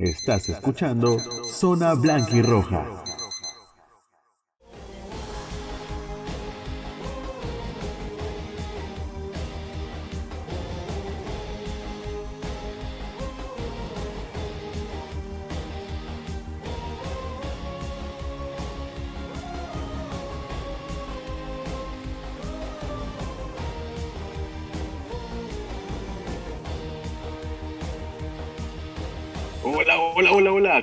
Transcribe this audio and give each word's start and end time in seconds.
Estás 0.00 0.48
escuchando 0.48 1.16
Zona 1.50 1.94
Blanca 1.94 2.36
y 2.36 2.40
Roja. 2.40 2.86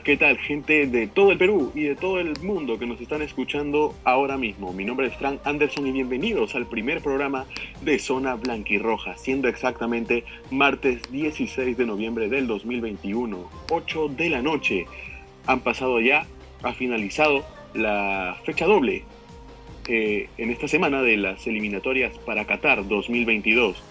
¿Qué 0.05 0.17
tal 0.17 0.37
gente 0.37 0.85
de 0.85 1.07
todo 1.07 1.31
el 1.31 1.39
Perú 1.39 1.71
y 1.73 1.81
de 1.81 1.95
todo 1.95 2.19
el 2.19 2.39
mundo 2.43 2.77
que 2.77 2.85
nos 2.85 3.01
están 3.01 3.23
escuchando 3.23 3.95
ahora 4.03 4.37
mismo? 4.37 4.71
Mi 4.71 4.85
nombre 4.85 5.07
es 5.07 5.15
Frank 5.15 5.39
Anderson 5.43 5.87
y 5.87 5.91
bienvenidos 5.91 6.53
al 6.53 6.67
primer 6.67 7.01
programa 7.01 7.47
de 7.81 7.97
Zona 7.97 8.35
Blanquirroja, 8.35 9.17
siendo 9.17 9.47
exactamente 9.47 10.23
martes 10.51 11.11
16 11.11 11.75
de 11.75 11.85
noviembre 11.87 12.29
del 12.29 12.45
2021, 12.45 13.49
8 13.71 14.07
de 14.09 14.29
la 14.29 14.43
noche. 14.43 14.85
Han 15.47 15.61
pasado 15.61 15.99
ya, 15.99 16.27
ha 16.61 16.73
finalizado 16.73 17.43
la 17.73 18.37
fecha 18.45 18.67
doble 18.67 19.05
eh, 19.87 20.29
en 20.37 20.51
esta 20.51 20.67
semana 20.67 21.01
de 21.01 21.17
las 21.17 21.47
eliminatorias 21.47 22.15
para 22.19 22.45
Qatar 22.45 22.87
2022 22.87 23.81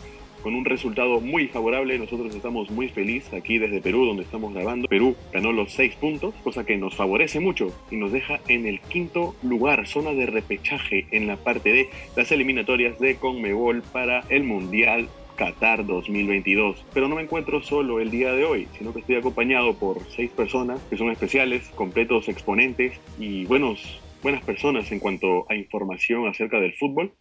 con 0.45 0.55
un 0.55 0.67
resultado 0.67 1.21
muy 1.21 1.49
favorable. 1.49 1.99
Nosotros 1.99 2.35
estamos 2.35 2.71
muy 2.71 2.89
felices 2.89 3.33
aquí 3.33 3.59
desde 3.59 3.81
Perú, 3.81 4.05
donde 4.05 4.25
estamos 4.25 4.53
grabando. 4.53 4.87
Perú 4.87 5.17
ganó 5.33 5.53
los 5.53 5.73
seis 5.73 5.97
puntos, 5.97 6.35
cosa 6.45 6.67
que 6.67 6.77
nos 6.77 6.95
favorece 6.95 7.41
mucho 7.41 7.75
y 7.91 7.97
nos 7.97 8.13
deja 8.13 8.41
en 8.49 8.67
el 8.67 8.79
quinto 8.81 9.35
lugar, 9.43 9.87
zona 9.87 10.13
de 10.13 10.27
repechaje 10.27 11.07
en 11.13 11.27
la 11.27 11.37
parte 11.37 11.73
de 11.73 11.89
las 12.15 12.31
eliminatorias 12.31 12.99
de 12.99 13.17
Conmebol 13.17 13.83
para 13.91 14.21
el 14.29 14.45
Mundial 14.45 15.09
Qatar 15.37 15.87
2022. 15.87 16.85
Pero 16.93 17.09
no 17.09 17.17
me 17.17 17.23
encuentro 17.23 17.63
solo 17.63 17.99
el 17.99 18.11
día 18.11 18.35
de 18.35 18.45
hoy, 18.45 18.69
sino 18.77 18.93
que 18.93 19.01
estoy 19.01 19.17
acompañado 19.17 19.75
por 19.75 19.99
seis 20.11 20.31
personas 20.31 20.79
que 20.91 20.99
son 20.99 21.11
especiales, 21.11 21.71
completos 21.71 22.29
exponentes 22.29 23.01
y 23.19 23.47
buenos, 23.47 23.99
buenas 24.23 24.45
personas 24.45 24.93
en 24.93 25.01
cuanto 25.01 25.47
a 25.49 25.55
información 25.55 26.29
acerca 26.29 26.61
del 26.61 26.75
fútbol. 26.75 27.13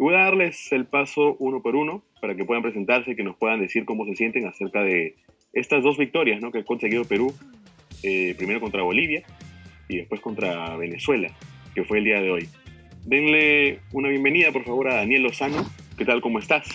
Voy 0.00 0.14
a 0.14 0.24
darles 0.24 0.72
el 0.72 0.86
paso 0.86 1.36
uno 1.40 1.60
por 1.60 1.76
uno 1.76 2.02
para 2.22 2.34
que 2.34 2.46
puedan 2.46 2.62
presentarse 2.62 3.10
y 3.10 3.16
que 3.16 3.22
nos 3.22 3.36
puedan 3.36 3.60
decir 3.60 3.84
cómo 3.84 4.06
se 4.06 4.16
sienten 4.16 4.46
acerca 4.46 4.82
de 4.82 5.14
estas 5.52 5.82
dos 5.82 5.98
victorias 5.98 6.40
¿no? 6.40 6.50
que 6.50 6.60
ha 6.60 6.64
conseguido 6.64 7.04
Perú, 7.04 7.34
eh, 8.02 8.34
primero 8.38 8.62
contra 8.62 8.82
Bolivia 8.82 9.22
y 9.90 9.98
después 9.98 10.22
contra 10.22 10.74
Venezuela, 10.78 11.28
que 11.74 11.84
fue 11.84 11.98
el 11.98 12.04
día 12.04 12.22
de 12.22 12.30
hoy. 12.30 12.48
Denle 13.04 13.80
una 13.92 14.08
bienvenida, 14.08 14.50
por 14.52 14.64
favor, 14.64 14.88
a 14.88 14.94
Daniel 14.94 15.24
Lozano. 15.24 15.66
¿Qué 15.98 16.06
tal? 16.06 16.22
¿Cómo 16.22 16.38
estás? 16.38 16.66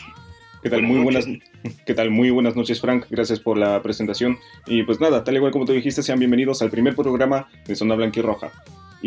¿Qué 0.62 0.70
tal? 0.70 0.84
Muy 0.84 1.00
buenas, 1.00 1.28
¿Qué 1.88 1.96
tal? 1.96 2.12
Muy 2.12 2.30
buenas 2.30 2.56
noches, 2.56 2.80
Frank. 2.80 3.08
Gracias 3.10 3.40
por 3.40 3.58
la 3.58 3.82
presentación. 3.82 4.38
Y 4.68 4.84
pues 4.84 5.00
nada, 5.00 5.24
tal 5.24 5.36
igual 5.36 5.52
como 5.52 5.66
tú 5.66 5.74
dijiste, 5.74 6.04
sean 6.04 6.20
bienvenidos 6.20 6.62
al 6.62 6.70
primer 6.70 6.96
programa 6.96 7.48
de 7.66 7.76
Zona 7.76 7.96
Blanca 7.96 8.20
y 8.20 8.22
Roja. 8.22 8.52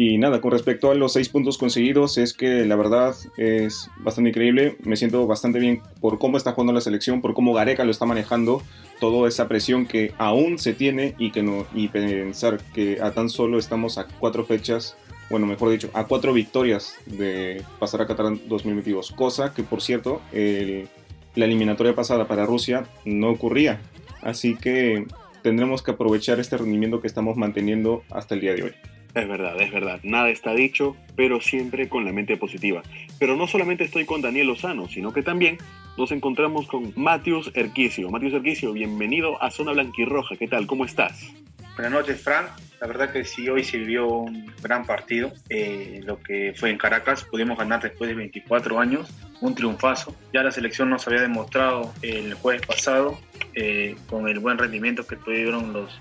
Y 0.00 0.16
nada, 0.16 0.40
con 0.40 0.52
respecto 0.52 0.92
a 0.92 0.94
los 0.94 1.14
seis 1.14 1.28
puntos 1.28 1.58
conseguidos, 1.58 2.18
es 2.18 2.32
que 2.32 2.64
la 2.64 2.76
verdad 2.76 3.16
es 3.36 3.90
bastante 3.98 4.30
increíble. 4.30 4.76
Me 4.84 4.96
siento 4.96 5.26
bastante 5.26 5.58
bien 5.58 5.82
por 6.00 6.20
cómo 6.20 6.36
está 6.36 6.52
jugando 6.52 6.72
la 6.72 6.80
selección, 6.80 7.20
por 7.20 7.34
cómo 7.34 7.52
Gareca 7.52 7.82
lo 7.82 7.90
está 7.90 8.06
manejando, 8.06 8.62
toda 9.00 9.28
esa 9.28 9.48
presión 9.48 9.86
que 9.86 10.12
aún 10.16 10.60
se 10.60 10.72
tiene 10.72 11.16
y, 11.18 11.32
que 11.32 11.42
no, 11.42 11.66
y 11.74 11.88
pensar 11.88 12.60
que 12.72 13.00
a 13.02 13.10
tan 13.10 13.28
solo 13.28 13.58
estamos 13.58 13.98
a 13.98 14.06
cuatro 14.06 14.44
fechas, 14.44 14.96
bueno, 15.30 15.46
mejor 15.46 15.70
dicho, 15.70 15.90
a 15.94 16.04
cuatro 16.04 16.32
victorias 16.32 16.94
de 17.06 17.64
pasar 17.80 18.00
a 18.00 18.06
Qatar 18.06 18.34
2022. 18.46 19.10
Cosa 19.10 19.52
que, 19.52 19.64
por 19.64 19.82
cierto, 19.82 20.22
la 20.32 21.44
eliminatoria 21.44 21.96
pasada 21.96 22.28
para 22.28 22.46
Rusia 22.46 22.86
no 23.04 23.30
ocurría. 23.30 23.80
Así 24.22 24.54
que 24.54 25.08
tendremos 25.42 25.82
que 25.82 25.90
aprovechar 25.90 26.38
este 26.38 26.56
rendimiento 26.56 27.00
que 27.00 27.08
estamos 27.08 27.36
manteniendo 27.36 28.04
hasta 28.10 28.36
el 28.36 28.42
día 28.42 28.54
de 28.54 28.62
hoy. 28.62 28.74
Es 29.18 29.26
verdad, 29.26 29.60
es 29.60 29.72
verdad. 29.72 29.98
Nada 30.04 30.30
está 30.30 30.54
dicho, 30.54 30.96
pero 31.16 31.40
siempre 31.40 31.88
con 31.88 32.04
la 32.04 32.12
mente 32.12 32.36
positiva. 32.36 32.82
Pero 33.18 33.34
no 33.36 33.48
solamente 33.48 33.82
estoy 33.82 34.04
con 34.04 34.22
Daniel 34.22 34.46
Lozano, 34.46 34.88
sino 34.88 35.12
que 35.12 35.24
también 35.24 35.58
nos 35.96 36.12
encontramos 36.12 36.68
con 36.68 36.92
Matius 36.94 37.50
Erquicio. 37.54 38.10
Matius 38.10 38.34
Erquicio, 38.34 38.72
bienvenido 38.72 39.42
a 39.42 39.50
Zona 39.50 39.72
Blanquirroja. 39.72 40.36
¿Qué 40.36 40.46
tal? 40.46 40.68
¿Cómo 40.68 40.84
estás? 40.84 41.32
Buenas 41.74 41.90
noches, 41.90 42.22
Frank. 42.22 42.46
La 42.80 42.86
verdad 42.86 43.10
que 43.10 43.24
sí, 43.24 43.48
hoy 43.48 43.64
se 43.64 43.78
vivió 43.78 44.06
un 44.06 44.54
gran 44.62 44.86
partido. 44.86 45.32
Eh, 45.48 46.00
lo 46.04 46.22
que 46.22 46.54
fue 46.56 46.70
en 46.70 46.78
Caracas, 46.78 47.24
pudimos 47.24 47.58
ganar 47.58 47.82
después 47.82 48.06
de 48.06 48.14
24 48.14 48.78
años, 48.78 49.12
un 49.40 49.52
triunfazo. 49.56 50.14
Ya 50.32 50.44
la 50.44 50.52
selección 50.52 50.90
nos 50.90 51.08
había 51.08 51.22
demostrado 51.22 51.92
el 52.02 52.34
jueves 52.34 52.64
pasado 52.64 53.18
eh, 53.54 53.96
con 54.08 54.28
el 54.28 54.38
buen 54.38 54.58
rendimiento 54.58 55.04
que 55.04 55.16
tuvieron 55.16 55.72
los, 55.72 56.00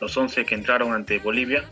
los 0.00 0.16
11 0.16 0.44
que 0.44 0.56
entraron 0.56 0.92
ante 0.92 1.20
Bolivia 1.20 1.64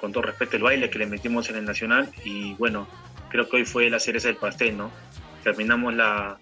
con 0.00 0.12
todo 0.12 0.22
respeto 0.22 0.56
el 0.56 0.62
baile 0.62 0.90
que 0.90 0.98
le 0.98 1.06
metimos 1.06 1.48
en 1.50 1.56
el 1.56 1.64
Nacional 1.64 2.10
y 2.24 2.54
bueno, 2.54 2.88
creo 3.28 3.48
que 3.48 3.56
hoy 3.56 3.64
fue 3.64 3.90
la 3.90 3.98
cereza 3.98 4.28
del 4.28 4.36
pastel, 4.36 4.76
¿no? 4.76 4.90
Terminamos 5.42 5.94
la, 5.94 6.38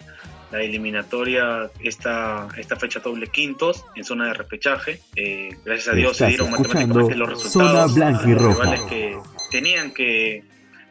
la 0.51 0.63
eliminatoria, 0.63 1.71
esta, 1.81 2.49
esta 2.57 2.77
fecha 2.77 3.01
doble 3.01 3.27
quintos 3.27 3.85
en 3.97 4.05
zona 4.05 4.29
de 4.29 4.35
repechaje. 4.35 5.01
Eh, 5.17 5.51
gracias 5.65 5.89
a 5.89 5.97
Dios 5.97 6.17
se 6.17 6.27
dieron 6.27 6.51
matemáticamente 6.51 7.15
los 7.17 7.29
resultados. 7.29 7.93
Zona 7.93 8.21
y 8.25 8.35
rivales 8.35 8.81
que 8.83 9.19
tenían 9.51 9.93
que 9.93 10.45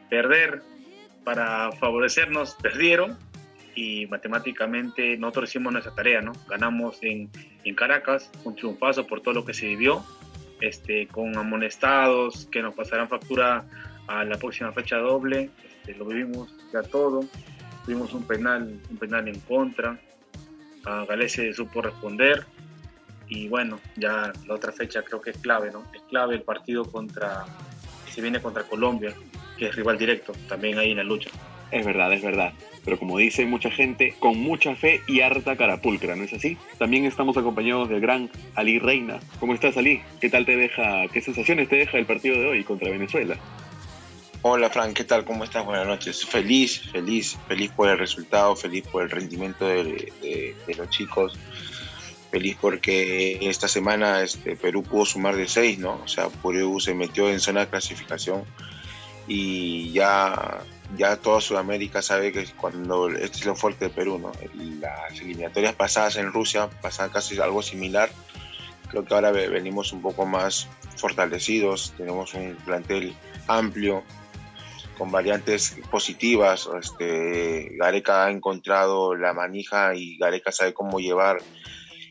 perder 0.10 0.62
para 1.24 1.72
favorecernos, 1.72 2.56
perdieron 2.62 3.18
y 3.76 4.06
matemáticamente 4.08 5.18
nosotros 5.18 5.50
hicimos 5.50 5.74
nuestra 5.74 5.96
tarea, 5.96 6.22
¿no? 6.22 6.34
Ganamos 6.48 6.98
en, 7.02 7.30
en 7.64 7.76
Caracas, 7.76 8.30
un 8.44 8.56
triunfazo 8.56 9.08
por 9.08 9.22
todo 9.22 9.34
lo 9.34 9.46
que 9.46 9.54
se 9.54 9.66
vivió 9.66 10.06
este, 10.64 11.08
con 11.08 11.38
amonestados, 11.38 12.48
que 12.50 12.62
nos 12.62 12.74
pasarán 12.74 13.10
factura 13.10 13.66
a 14.08 14.24
la 14.24 14.38
próxima 14.38 14.72
fecha 14.72 14.98
doble. 14.98 15.50
Este, 15.64 15.94
lo 15.96 16.06
vivimos 16.06 16.56
ya 16.72 16.82
todo. 16.82 17.26
Tuvimos 17.84 18.14
un 18.14 18.24
penal, 18.24 18.80
un 18.90 18.98
penal 18.98 19.28
en 19.28 19.40
contra. 19.42 20.00
A 20.86 21.06
Galese 21.06 21.54
supo 21.54 21.82
responder. 21.82 22.46
Y 23.28 23.50
bueno, 23.50 23.80
ya 23.98 24.32
la 24.48 24.54
otra 24.54 24.72
fecha 24.72 25.02
creo 25.02 25.20
que 25.20 25.32
es 25.32 25.38
clave, 25.38 25.70
¿no? 25.70 25.84
Es 25.94 26.02
clave 26.04 26.36
el 26.36 26.44
partido 26.44 26.86
contra, 26.86 27.46
se 28.10 28.22
viene 28.22 28.42
contra 28.42 28.64
Colombia, 28.64 29.14
que 29.58 29.68
es 29.68 29.76
rival 29.76 29.98
directo, 29.98 30.34
también 30.48 30.78
ahí 30.78 30.92
en 30.92 30.98
la 30.98 31.04
lucha. 31.04 31.30
Es 31.74 31.86
verdad, 31.86 32.14
es 32.14 32.22
verdad 32.22 32.54
pero 32.86 33.00
como 33.00 33.18
dice 33.18 33.46
mucha 33.46 33.72
gente, 33.72 34.16
con 34.20 34.38
mucha 34.38 34.76
fe 34.76 35.02
y 35.08 35.22
harta 35.22 35.56
carapulcra, 35.56 36.16
¿no 36.16 36.24
es 36.24 36.34
así? 36.34 36.58
También 36.78 37.06
estamos 37.06 37.38
acompañados 37.38 37.90
del 37.90 38.02
gran 38.02 38.30
Ali 38.56 38.80
Reina. 38.80 39.20
¿Cómo 39.40 39.54
estás, 39.54 39.78
Ali? 39.78 40.02
¿Qué 40.20 40.30
tal 40.30 40.46
te 40.46 40.58
deja, 40.58 41.08
qué 41.12 41.22
sensaciones 41.22 41.70
te 41.70 41.78
deja 41.78 41.98
el 41.98 42.06
partido 42.06 42.36
de 42.36 42.48
hoy 42.48 42.64
contra 42.64 42.90
Venezuela? 42.90 43.38
Hola 44.42 44.70
Frank, 44.70 44.94
¿qué 44.94 45.06
tal? 45.06 45.24
¿Cómo 45.24 45.46
estás? 45.46 45.66
Buenas 45.66 45.88
noches. 45.88 46.26
Feliz, 46.26 46.82
feliz, 46.92 47.38
feliz 47.48 47.72
por 47.72 47.88
el 47.88 47.98
resultado, 47.98 48.54
feliz 48.58 48.86
por 48.92 49.04
el 49.04 49.10
rendimiento 49.10 49.66
de, 49.66 50.54
los 50.78 50.90
chicos, 50.90 51.40
feliz 52.30 52.58
porque 52.60 53.40
esta 53.42 53.70
semana 53.70 54.22
este, 54.22 54.58
Perú 54.58 54.84
pudo 54.84 55.06
sumar 55.06 55.38
de 55.38 55.48
seis, 55.48 55.80
¿no? 55.80 56.02
O 56.04 56.08
sea, 56.10 56.28
Perú 56.28 56.82
se 56.82 56.94
metió 56.94 57.30
en 57.30 57.40
zona 57.40 57.62
de 57.62 57.68
clasificación 57.68 58.44
y 59.26 59.94
ya 59.94 60.60
ya 60.98 61.18
toda 61.18 61.42
Sudamérica 61.42 62.02
sabe 62.02 62.32
que 62.32 62.46
cuando 62.58 63.10
este 63.10 63.38
es 63.38 63.46
lo 63.46 63.56
fuerte 63.56 63.86
de 63.86 63.92
Perú, 63.92 64.20
¿no? 64.20 64.32
Las 64.80 65.20
eliminatorias 65.20 65.74
pasadas 65.76 66.18
en 66.18 66.32
Rusia 66.32 66.70
pasaban 66.82 67.12
casi 67.12 67.40
algo 67.40 67.62
similar. 67.62 68.10
Creo 68.90 69.06
que 69.06 69.14
ahora 69.14 69.32
venimos 69.32 69.92
un 69.92 70.02
poco 70.02 70.26
más 70.26 70.68
fortalecidos, 70.98 71.94
tenemos 71.98 72.34
un 72.36 72.56
plantel 72.64 73.16
amplio, 73.48 74.04
con 74.98 75.12
variantes 75.12 75.78
positivas. 75.92 76.70
Este, 76.80 77.70
Gareca 77.78 78.26
ha 78.26 78.32
encontrado 78.32 79.16
la 79.16 79.34
manija 79.34 79.96
y 79.96 80.18
Gareca 80.18 80.52
sabe 80.52 80.74
cómo 80.74 81.00
llevar 81.00 81.40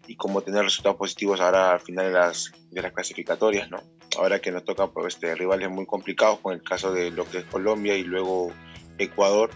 y 0.07 0.17
cómo 0.17 0.43
tener 0.43 0.65
resultados 0.65 0.99
positivos 0.99 1.41
ahora 1.41 1.73
al 1.73 1.81
final 1.81 2.07
de 2.07 2.13
las, 2.13 2.53
de 2.71 2.83
las 2.83 2.93
clasificatorias, 2.93 3.71
¿no? 3.71 3.83
Ahora 4.19 4.41
que 4.41 4.51
nos 4.51 4.65
toca 4.65 4.89
pues, 4.89 5.15
este, 5.15 5.35
rivales 5.35 5.71
muy 5.71 5.87
complicados, 5.87 6.41
con 6.41 6.53
el 6.53 6.63
caso 6.63 6.93
de 6.93 7.11
lo 7.11 7.25
que 7.25 7.39
es 7.39 7.45
Colombia 7.45 7.97
y 7.97 8.03
luego 8.03 8.53
Ecuador. 8.99 9.51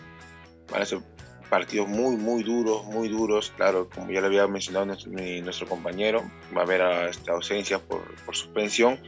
Van 0.70 0.82
a 0.82 0.86
ser 0.86 1.00
partidos 1.48 1.88
muy, 1.88 2.16
muy 2.16 2.42
duros, 2.42 2.84
muy 2.86 3.08
duros. 3.08 3.52
Claro, 3.56 3.88
como 3.88 4.10
ya 4.10 4.20
le 4.20 4.26
había 4.26 4.46
mencionado 4.46 4.86
nuestro, 4.86 5.68
compañero, 5.68 6.22
va 6.56 6.62
a 6.62 6.64
haber 6.64 7.08
esta 7.08 7.32
ausencia 7.32 7.78
por, 7.78 8.02
por, 8.24 8.36
suspensión. 8.36 8.98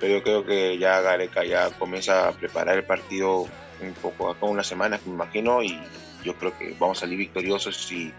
Pero 0.00 0.18
yo 0.18 0.22
creo 0.22 0.44
que 0.44 0.78
ya 0.78 1.00
Gareca 1.00 1.44
ya 1.44 1.70
comienza 1.70 2.28
a 2.28 2.32
preparar 2.32 2.76
el 2.76 2.84
partido 2.84 3.46
un 3.80 3.94
poco, 4.00 4.30
acá 4.30 4.46
unas 4.46 4.66
semanas, 4.66 5.00
me 5.06 5.12
imagino, 5.12 5.62
y 5.62 5.80
yo 6.24 6.34
creo 6.36 6.56
que 6.56 6.74
vamos 6.78 6.98
a 6.98 7.00
salir 7.02 7.18
victoriosos 7.18 7.90
y, 7.90 8.12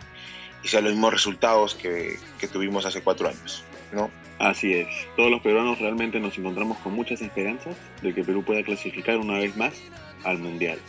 y 0.61 0.67
sean 0.67 0.83
los 0.83 0.93
mismos 0.93 1.13
resultados 1.13 1.75
que, 1.75 2.17
que 2.37 2.47
tuvimos 2.47 2.85
hace 2.85 3.01
cuatro 3.01 3.29
años. 3.29 3.63
¿no? 3.93 4.09
Así 4.39 4.73
es. 4.73 4.87
Todos 5.15 5.31
los 5.31 5.41
peruanos 5.41 5.79
realmente 5.79 6.19
nos 6.19 6.37
encontramos 6.37 6.77
con 6.79 6.93
muchas 6.93 7.21
esperanzas 7.21 7.75
de 8.01 8.13
que 8.13 8.23
Perú 8.23 8.43
pueda 8.43 8.63
clasificar 8.63 9.17
una 9.17 9.39
vez 9.39 9.55
más 9.55 9.73
al 10.23 10.39
Mundial. 10.39 10.79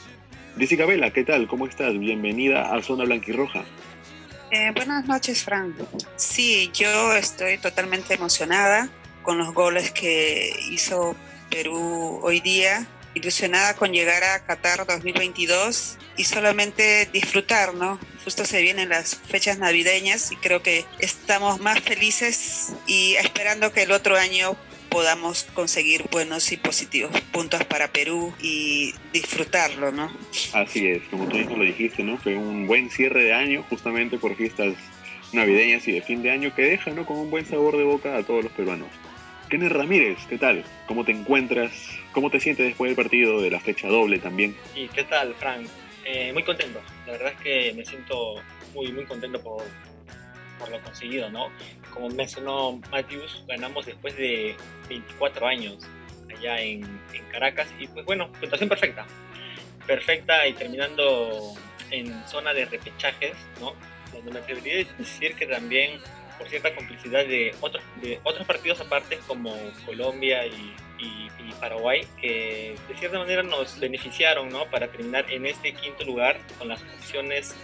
Jessica 0.59 0.87
Vela, 0.87 1.11
¿qué 1.11 1.25
tal? 1.25 1.49
¿Cómo 1.49 1.67
estás? 1.67 1.99
Bienvenida 1.99 2.73
a 2.73 2.81
Zona 2.81 3.05
Blanquirroja. 3.05 3.65
Eh, 4.53 4.71
buenas 4.73 5.05
noches, 5.07 5.43
Frank. 5.43 5.75
Sí, 6.17 6.71
yo 6.73 7.15
estoy 7.17 7.59
totalmente 7.59 8.15
emocionada 8.15 8.89
con 9.23 9.37
los 9.37 9.53
goles 9.53 9.91
que 9.91 10.53
hizo 10.71 11.17
Perú 11.51 12.21
hoy 12.23 12.39
día, 12.39 12.87
ilusionada 13.15 13.75
con 13.75 13.93
llegar 13.93 14.23
a 14.23 14.45
Qatar 14.45 14.87
2022 14.87 15.99
y 16.17 16.25
solamente 16.25 17.09
disfrutar, 17.13 17.75
¿no? 17.75 17.99
Justo 18.23 18.45
se 18.45 18.63
vienen 18.63 18.91
las 18.91 19.17
fechas 19.17 19.59
navideñas 19.59 20.31
y 20.31 20.37
creo 20.37 20.63
que 20.63 20.85
estamos 21.01 21.61
más 21.61 21.81
felices 21.81 22.75
y 22.87 23.15
esperando 23.17 23.73
que 23.73 23.83
el 23.83 23.91
otro 23.91 24.17
año 24.17 24.57
podamos 24.95 25.43
conseguir 25.55 26.05
buenos 26.09 26.53
y 26.53 26.57
positivos 26.57 27.21
puntos 27.33 27.65
para 27.65 27.89
Perú 27.89 28.33
y 28.41 28.95
disfrutarlo, 29.13 29.91
¿no? 29.91 30.09
Así 30.53 30.87
es, 30.87 31.03
como 31.11 31.27
tú 31.27 31.37
mismo 31.37 31.57
lo 31.57 31.65
dijiste, 31.65 32.05
¿no? 32.05 32.17
Fue 32.17 32.37
un 32.37 32.69
buen 32.69 32.89
cierre 32.91 33.25
de 33.25 33.33
año 33.33 33.65
justamente 33.69 34.19
por 34.19 34.37
fiestas 34.37 34.75
navideñas 35.33 35.89
y 35.89 35.93
de 35.93 36.01
fin 36.01 36.23
de 36.23 36.31
año 36.31 36.55
que 36.55 36.63
deja, 36.63 36.93
¿no? 36.93 37.05
Con 37.05 37.19
un 37.19 37.29
buen 37.29 37.45
sabor 37.45 37.77
de 37.77 37.83
boca 37.83 38.17
a 38.17 38.23
todos 38.23 38.45
los 38.45 38.53
peruanos. 38.53 38.87
Kenneth 39.51 39.73
Ramírez, 39.73 40.19
¿qué 40.29 40.39
tal? 40.39 40.65
¿Cómo 40.87 41.05
te 41.05 41.11
encuentras? 41.11 41.73
¿Cómo 42.13 42.31
te 42.31 42.39
sientes 42.39 42.65
después 42.65 42.89
del 42.89 42.97
partido 42.97 43.43
de 43.43 43.51
la 43.51 43.59
fecha 43.59 43.89
doble 43.89 44.21
también? 44.21 44.55
¿Y 44.77 44.87
qué 44.87 45.03
tal, 45.03 45.35
Frank? 45.35 45.67
Eh, 46.05 46.33
muy 46.33 46.45
contento. 46.45 46.81
La 47.07 47.15
verdad 47.15 47.33
es 47.33 47.41
que 47.41 47.73
me 47.75 47.85
siento 47.85 48.37
muy, 48.73 48.93
muy 48.93 49.07
contento 49.07 49.43
por, 49.43 49.65
por 50.59 50.69
lo 50.71 50.81
conseguido, 50.83 51.31
¿no? 51.31 51.51
Como 51.93 52.09
mencionó 52.11 52.81
Matthews, 52.91 53.45
ganamos 53.47 53.87
después 53.87 54.17
de 54.17 54.57
24 54.89 55.47
años 55.47 55.79
allá 56.37 56.61
en, 56.61 56.83
en 57.13 57.25
Caracas 57.31 57.69
y 57.79 57.87
pues 57.89 58.05
bueno, 58.05 58.31
puntuación 58.33 58.69
perfecta. 58.69 59.07
Perfecta 59.87 60.47
y 60.47 60.55
terminando 60.55 61.55
en 61.91 62.27
zona 62.27 62.55
de 62.55 62.65
repechajes, 62.65 63.35
¿no? 63.61 63.75
Donde 64.13 64.33
me 64.33 64.39
atrevería 64.39 64.87
a 64.87 64.99
decir 64.99 65.35
que 65.35 65.47
también 65.47 66.01
por 66.39 66.49
cierta 66.49 66.75
complicidad 66.75 67.25
de 67.27 67.55
otros, 67.61 67.83
de 68.03 68.21
otros 68.25 68.47
partidos 68.47 68.81
aparte 68.81 69.19
como 69.27 69.57
Colombia 69.87 70.47
y, 70.47 70.75
Paraguay, 71.61 72.07
que 72.21 72.75
de 72.89 72.97
cierta 72.97 73.19
manera 73.19 73.43
nos 73.43 73.79
beneficiaron 73.79 74.49
¿no? 74.51 74.67
para 74.71 74.89
terminar 74.89 75.31
en 75.31 75.47
este 75.47 75.73
quinto 75.73 76.05
lugar 76.05 76.39
con 76.59 76.69
las 76.69 76.83
opciones 76.83 77.55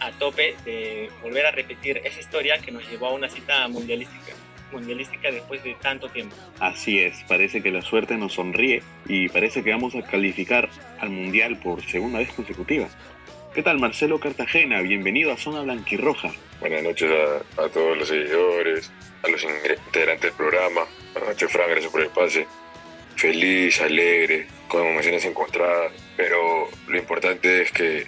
a 0.00 0.12
tope 0.12 0.56
de 0.64 1.10
volver 1.22 1.46
a 1.46 1.50
repetir 1.50 2.00
esa 2.04 2.20
historia 2.20 2.58
que 2.58 2.70
nos 2.70 2.88
llevó 2.88 3.08
a 3.08 3.12
una 3.14 3.28
cita 3.28 3.66
mundialística 3.68 4.34
mundialística 4.72 5.30
después 5.30 5.62
de 5.64 5.74
tanto 5.80 6.08
tiempo. 6.08 6.36
Así 6.60 7.00
es, 7.00 7.22
parece 7.26 7.62
que 7.62 7.70
la 7.70 7.82
suerte 7.82 8.16
nos 8.16 8.34
sonríe 8.34 8.82
y 9.06 9.28
parece 9.28 9.62
que 9.62 9.70
vamos 9.70 9.94
a 9.94 10.02
calificar 10.02 10.68
al 11.00 11.10
mundial 11.10 11.58
por 11.58 11.82
segunda 11.84 12.18
vez 12.18 12.30
consecutiva. 12.32 12.88
¿Qué 13.54 13.62
tal 13.62 13.78
Marcelo 13.78 14.20
Cartagena? 14.20 14.80
Bienvenido 14.82 15.32
a 15.32 15.36
Zona 15.36 15.62
Blanquirroja. 15.62 16.30
Buenas 16.60 16.82
noches 16.82 17.10
a, 17.10 17.62
a 17.64 17.68
todos 17.68 17.96
los 17.96 18.08
seguidores, 18.08 18.92
a 19.22 19.28
los 19.28 19.42
integrantes 19.42 20.22
del 20.22 20.32
programa. 20.32 20.82
Buenas 21.12 21.30
noches 21.30 21.50
Frank, 21.50 21.70
gracias 21.70 21.90
por 21.90 22.02
el 22.02 22.10
pase. 22.10 22.46
Feliz, 23.16 23.80
alegre, 23.80 24.46
con 24.68 24.86
emociones 24.86 25.24
encontradas, 25.24 25.92
pero 26.16 26.68
lo 26.86 26.98
importante 26.98 27.62
es 27.62 27.72
que 27.72 28.06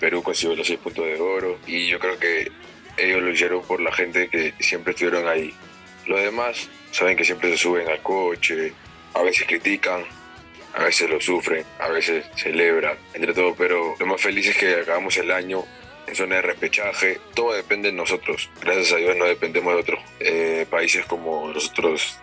Perú 0.00 0.22
consiguió 0.22 0.56
los 0.56 0.66
seis 0.66 0.78
puntos 0.78 1.04
de 1.04 1.20
oro 1.20 1.58
y 1.66 1.88
yo 1.88 1.98
creo 1.98 2.18
que 2.18 2.50
ellos 2.96 3.22
lo 3.22 3.30
hicieron 3.30 3.62
por 3.62 3.80
la 3.80 3.92
gente 3.92 4.28
que 4.28 4.54
siempre 4.58 4.92
estuvieron 4.92 5.28
ahí. 5.28 5.54
Los 6.06 6.20
demás 6.20 6.68
saben 6.90 7.16
que 7.16 7.24
siempre 7.24 7.50
se 7.50 7.58
suben 7.58 7.88
al 7.88 8.02
coche, 8.02 8.72
a 9.14 9.22
veces 9.22 9.46
critican, 9.46 10.04
a 10.74 10.84
veces 10.84 11.08
lo 11.10 11.20
sufren, 11.20 11.64
a 11.78 11.88
veces 11.88 12.24
celebran, 12.36 12.96
entre 13.14 13.34
todo, 13.34 13.54
pero 13.54 13.94
lo 13.98 14.06
más 14.06 14.20
feliz 14.20 14.48
es 14.48 14.56
que 14.56 14.74
acabamos 14.74 15.16
el 15.18 15.30
año 15.30 15.64
en 16.06 16.14
zona 16.16 16.36
de 16.36 16.42
repechaje, 16.42 17.20
todo 17.34 17.52
depende 17.52 17.90
de 17.90 17.96
nosotros. 17.96 18.48
Gracias 18.60 18.92
a 18.92 18.96
Dios 18.96 19.16
no 19.16 19.26
dependemos 19.26 19.74
de 19.74 19.80
otros 19.80 20.00
eh, 20.18 20.66
países 20.68 21.04
como 21.06 21.52
los 21.52 21.68
otros, 21.70 22.18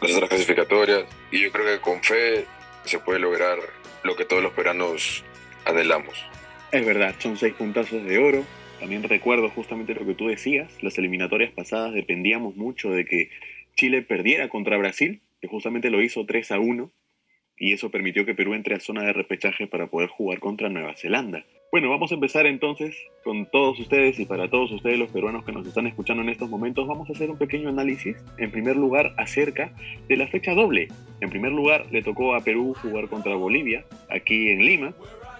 las 0.00 0.12
otras 0.12 0.28
clasificatorias 0.28 1.04
y 1.30 1.40
yo 1.40 1.52
creo 1.52 1.66
que 1.66 1.80
con 1.80 2.02
fe 2.02 2.46
se 2.84 2.98
puede 2.98 3.18
lograr 3.18 3.58
lo 4.02 4.14
que 4.16 4.24
todos 4.24 4.42
los 4.42 4.52
peruanos 4.52 5.24
anhelamos. 5.64 6.31
Es 6.72 6.86
verdad, 6.86 7.14
son 7.18 7.36
seis 7.36 7.52
puntazos 7.52 8.02
de 8.02 8.16
oro, 8.16 8.44
también 8.80 9.02
recuerdo 9.02 9.50
justamente 9.50 9.94
lo 9.94 10.06
que 10.06 10.14
tú 10.14 10.28
decías, 10.28 10.82
las 10.82 10.96
eliminatorias 10.96 11.52
pasadas 11.52 11.92
dependíamos 11.92 12.56
mucho 12.56 12.90
de 12.90 13.04
que 13.04 13.28
Chile 13.76 14.00
perdiera 14.00 14.48
contra 14.48 14.78
Brasil, 14.78 15.20
que 15.42 15.48
justamente 15.48 15.90
lo 15.90 16.02
hizo 16.02 16.24
3 16.24 16.50
a 16.50 16.58
1, 16.58 16.90
y 17.58 17.74
eso 17.74 17.90
permitió 17.90 18.24
que 18.24 18.34
Perú 18.34 18.54
entre 18.54 18.74
a 18.74 18.80
zona 18.80 19.02
de 19.02 19.12
repechaje 19.12 19.66
para 19.66 19.88
poder 19.88 20.08
jugar 20.08 20.40
contra 20.40 20.70
Nueva 20.70 20.96
Zelanda. 20.96 21.44
Bueno, 21.70 21.90
vamos 21.90 22.10
a 22.10 22.14
empezar 22.14 22.46
entonces 22.46 22.96
con 23.22 23.50
todos 23.50 23.78
ustedes 23.78 24.18
y 24.18 24.24
para 24.24 24.48
todos 24.48 24.72
ustedes 24.72 24.98
los 24.98 25.12
peruanos 25.12 25.44
que 25.44 25.52
nos 25.52 25.66
están 25.66 25.86
escuchando 25.86 26.22
en 26.22 26.30
estos 26.30 26.48
momentos, 26.48 26.88
vamos 26.88 27.08
a 27.08 27.12
hacer 27.12 27.30
un 27.30 27.38
pequeño 27.38 27.68
análisis, 27.68 28.16
en 28.38 28.50
primer 28.50 28.76
lugar, 28.76 29.14
acerca 29.18 29.74
de 30.08 30.16
la 30.16 30.26
fecha 30.26 30.54
doble. 30.54 30.88
En 31.20 31.28
primer 31.28 31.52
lugar, 31.52 31.86
le 31.92 32.02
tocó 32.02 32.34
a 32.34 32.40
Perú 32.40 32.74
jugar 32.80 33.08
contra 33.08 33.34
Bolivia, 33.34 33.84
aquí 34.10 34.50
en 34.50 34.64
Lima, 34.64 34.94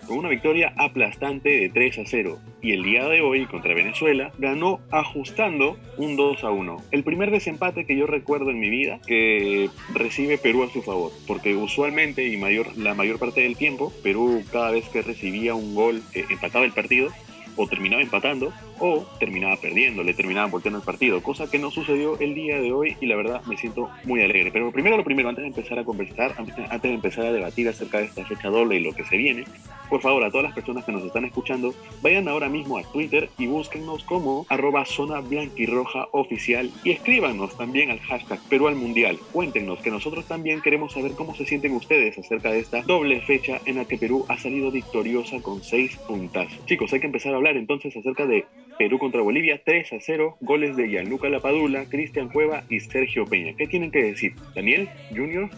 con 0.07 0.19
una 0.19 0.29
victoria 0.29 0.73
aplastante 0.77 1.49
de 1.49 1.69
3 1.69 1.99
a 1.99 2.03
0 2.07 2.39
y 2.61 2.73
el 2.73 2.83
día 2.83 3.07
de 3.09 3.21
hoy 3.21 3.47
contra 3.47 3.75
Venezuela 3.75 4.33
ganó 4.39 4.81
ajustando 4.91 5.77
un 5.97 6.17
2 6.17 6.45
a 6.45 6.51
1. 6.51 6.77
El 6.91 7.05
primer 7.05 7.31
desempate 7.31 7.85
que 7.85 7.97
yo 7.97 8.07
recuerdo 8.07 8.51
en 8.51 8.61
mi 8.61 8.71
vida 8.71 9.01
que 9.07 9.69
recibe 9.95 10.39
Perú 10.39 10.63
a 10.63 10.71
su 10.71 10.83
favor, 10.83 11.13
porque 11.27 11.55
usualmente 11.55 12.29
y 12.29 12.37
mayor, 12.37 12.77
la 12.77 12.95
mayor 12.95 13.19
parte 13.19 13.41
del 13.41 13.57
tiempo 13.57 13.93
Perú 14.03 14.43
cada 14.53 14.71
vez 14.71 14.89
que 14.89 15.03
recibía 15.03 15.55
un 15.55 15.75
gol 15.75 16.03
eh, 16.15 16.25
empataba 16.31 16.65
el 16.65 16.73
partido 16.73 17.11
o 17.57 17.67
terminaba 17.67 18.03
empatando 18.03 18.53
o 18.85 19.07
terminaba 19.21 19.57
perdiendo, 19.57 20.03
le 20.03 20.13
terminaban 20.13 20.51
volteando 20.51 20.81
el 20.81 20.85
partido, 20.85 21.23
cosa 21.23 21.49
que 21.49 21.61
no 21.61 21.71
sucedió 21.71 22.19
el 22.19 22.35
día 22.35 22.61
de 22.61 22.73
hoy 22.73 22.97
y 23.01 23.07
la 23.07 23.15
verdad 23.15 23.41
me 23.45 23.57
siento 23.57 23.89
muy 24.03 24.21
alegre. 24.21 24.51
Pero 24.51 24.73
primero 24.73 24.97
lo 24.97 25.05
primero, 25.05 25.29
antes 25.29 25.43
de 25.43 25.49
empezar 25.49 25.79
a 25.79 25.85
conversar, 25.85 26.35
antes 26.37 26.83
de 26.83 26.95
empezar 26.95 27.27
a 27.27 27.33
debatir 27.33 27.69
acerca 27.69 27.99
de 27.99 28.07
esta 28.07 28.25
fecha 28.25 28.49
doble 28.49 28.77
y 28.77 28.81
lo 28.81 28.93
que 28.93 29.05
se 29.05 29.17
viene, 29.17 29.45
por 29.89 30.01
favor 30.01 30.25
a 30.25 30.31
todas 30.31 30.45
las 30.45 30.55
personas 30.55 30.85
que 30.85 30.91
nos 30.91 31.05
están 31.05 31.25
escuchando, 31.25 31.73
vayan 32.03 32.27
ahora 32.27 32.49
mismo 32.49 32.77
a 32.77 32.83
Twitter 32.83 33.31
y 33.39 33.47
búsquennos 33.47 34.03
como 34.03 34.47
arroba 34.49 34.85
zona 34.85 35.21
blanquirroja 35.21 36.09
oficial 36.11 36.69
y 36.83 36.91
escríbanos 36.91 37.57
también 37.57 37.93
al 37.93 38.01
hashtag 38.01 38.41
Perú 38.49 38.67
al 38.67 38.75
Mundial. 38.75 39.17
Cuéntenos 39.33 39.79
que 39.79 39.93
nosotros 39.93 40.27
también 40.27 40.61
queremos 40.61 40.93
saber 40.93 41.13
cómo 41.13 41.37
se 41.37 41.47
sienten 41.47 41.73
ustedes 41.77 42.19
acerca 42.19 42.51
de 42.51 42.59
esta 42.59 42.83
doble 42.83 43.21
fecha 43.21 43.61
en 43.65 43.77
la 43.77 43.85
que 43.85 43.97
Perú 43.97 44.25
ha 44.29 44.39
salido 44.39 44.73
victoriosa 44.73 45.41
con 45.41 45.63
seis 45.63 45.97
puntazos. 45.99 46.67
Chicos, 46.67 46.93
hay 46.93 46.99
que 46.99 47.07
empezar 47.07 47.33
a 47.33 47.37
hablar 47.37 47.57
entonces 47.57 47.97
acerca 47.97 48.27
de 48.27 48.45
Perú 48.79 48.99
contra 48.99 49.21
Bolivia 49.21 49.61
3 49.65 49.93
a 49.93 49.97
0, 50.01 50.37
goles 50.41 50.77
de 50.77 50.89
Gianluca 50.89 51.29
Lapadula, 51.29 51.85
Cristian 51.87 52.29
Cueva 52.29 52.65
y 52.69 52.81
Sergio 52.81 53.27
Peña. 53.27 53.55
¿Qué 53.57 53.67
tienen 53.67 53.91
que 53.91 54.03
decir? 54.03 54.35
Daniel, 54.55 54.89
Junior. 55.11 55.51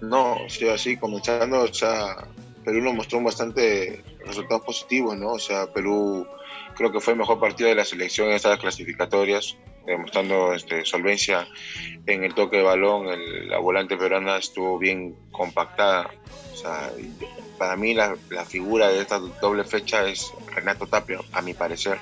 No, 0.00 0.36
sí, 0.48 0.68
así 0.68 0.96
comenzando, 0.96 1.62
o 1.62 1.74
sea, 1.74 2.16
Perú 2.64 2.82
nos 2.82 2.94
mostró 2.94 3.20
bastante 3.22 4.02
resultados 4.24 4.62
positivos, 4.64 5.16
¿no? 5.16 5.32
O 5.32 5.38
sea, 5.38 5.72
Perú 5.72 6.26
creo 6.76 6.92
que 6.92 7.00
fue 7.00 7.14
el 7.14 7.18
mejor 7.18 7.40
partido 7.40 7.68
de 7.68 7.74
la 7.74 7.84
selección 7.84 8.28
en 8.28 8.34
estas 8.34 8.58
clasificatorias, 8.58 9.56
demostrando 9.86 10.52
este, 10.52 10.84
solvencia 10.84 11.48
en 12.06 12.24
el 12.24 12.34
toque 12.34 12.58
de 12.58 12.62
balón, 12.62 13.08
el, 13.08 13.48
la 13.48 13.58
volante 13.58 13.96
peruana 13.96 14.36
estuvo 14.36 14.78
bien 14.78 15.16
compactada. 15.32 16.10
O 16.52 16.56
sea, 16.56 16.92
para 17.58 17.76
mí 17.76 17.94
la, 17.94 18.16
figura 18.46 18.88
de 18.88 19.00
esta 19.00 19.18
doble 19.18 19.64
fecha 19.64 20.06
es 20.06 20.32
Renato 20.54 20.86
Tapia, 20.86 21.20
a 21.32 21.42
mi 21.42 21.54
parecer 21.54 21.98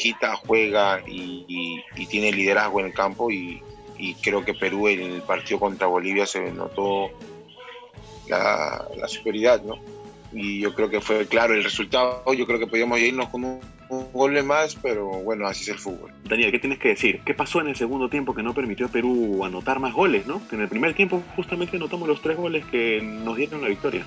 quita, 0.00 0.34
juega 0.34 1.02
y, 1.06 1.78
tiene 2.08 2.32
liderazgo 2.32 2.80
en 2.80 2.86
el 2.86 2.92
campo 2.92 3.30
y, 3.30 3.62
creo 4.22 4.44
que 4.44 4.54
Perú 4.54 4.88
en 4.88 5.00
el 5.02 5.22
partido 5.22 5.60
contra 5.60 5.86
Bolivia 5.86 6.26
se 6.26 6.50
notó 6.50 7.10
la, 8.28 8.88
superioridad, 9.06 9.62
¿no? 9.62 9.74
Y 10.32 10.60
yo 10.60 10.74
creo 10.74 10.88
que 10.88 11.00
fue 11.00 11.26
claro 11.26 11.54
el 11.54 11.62
resultado, 11.62 12.22
yo 12.32 12.46
creo 12.46 12.58
que 12.58 12.66
podíamos 12.66 12.98
irnos 12.98 13.28
con 13.28 13.44
un, 13.44 13.60
un 13.90 14.12
gol 14.12 14.42
más, 14.44 14.76
pero 14.76 15.06
bueno, 15.06 15.46
así 15.46 15.62
es 15.62 15.68
el 15.68 15.78
fútbol. 15.78 16.12
Daniel, 16.24 16.50
¿qué 16.50 16.58
tienes 16.58 16.78
que 16.78 16.88
decir? 16.88 17.20
¿Qué 17.26 17.34
pasó 17.34 17.60
en 17.60 17.68
el 17.68 17.76
segundo 17.76 18.08
tiempo 18.08 18.34
que 18.34 18.42
no 18.42 18.54
permitió 18.54 18.86
a 18.86 18.88
Perú 18.88 19.44
anotar 19.44 19.80
más 19.80 19.92
goles, 19.92 20.26
no? 20.26 20.40
Que 20.48 20.56
en 20.56 20.62
el 20.62 20.68
primer 20.68 20.94
tiempo 20.94 21.22
justamente 21.36 21.76
anotamos 21.76 22.08
los 22.08 22.22
tres 22.22 22.36
goles 22.36 22.64
que 22.66 23.02
nos 23.02 23.36
dieron 23.36 23.60
la 23.60 23.68
victoria. 23.68 24.06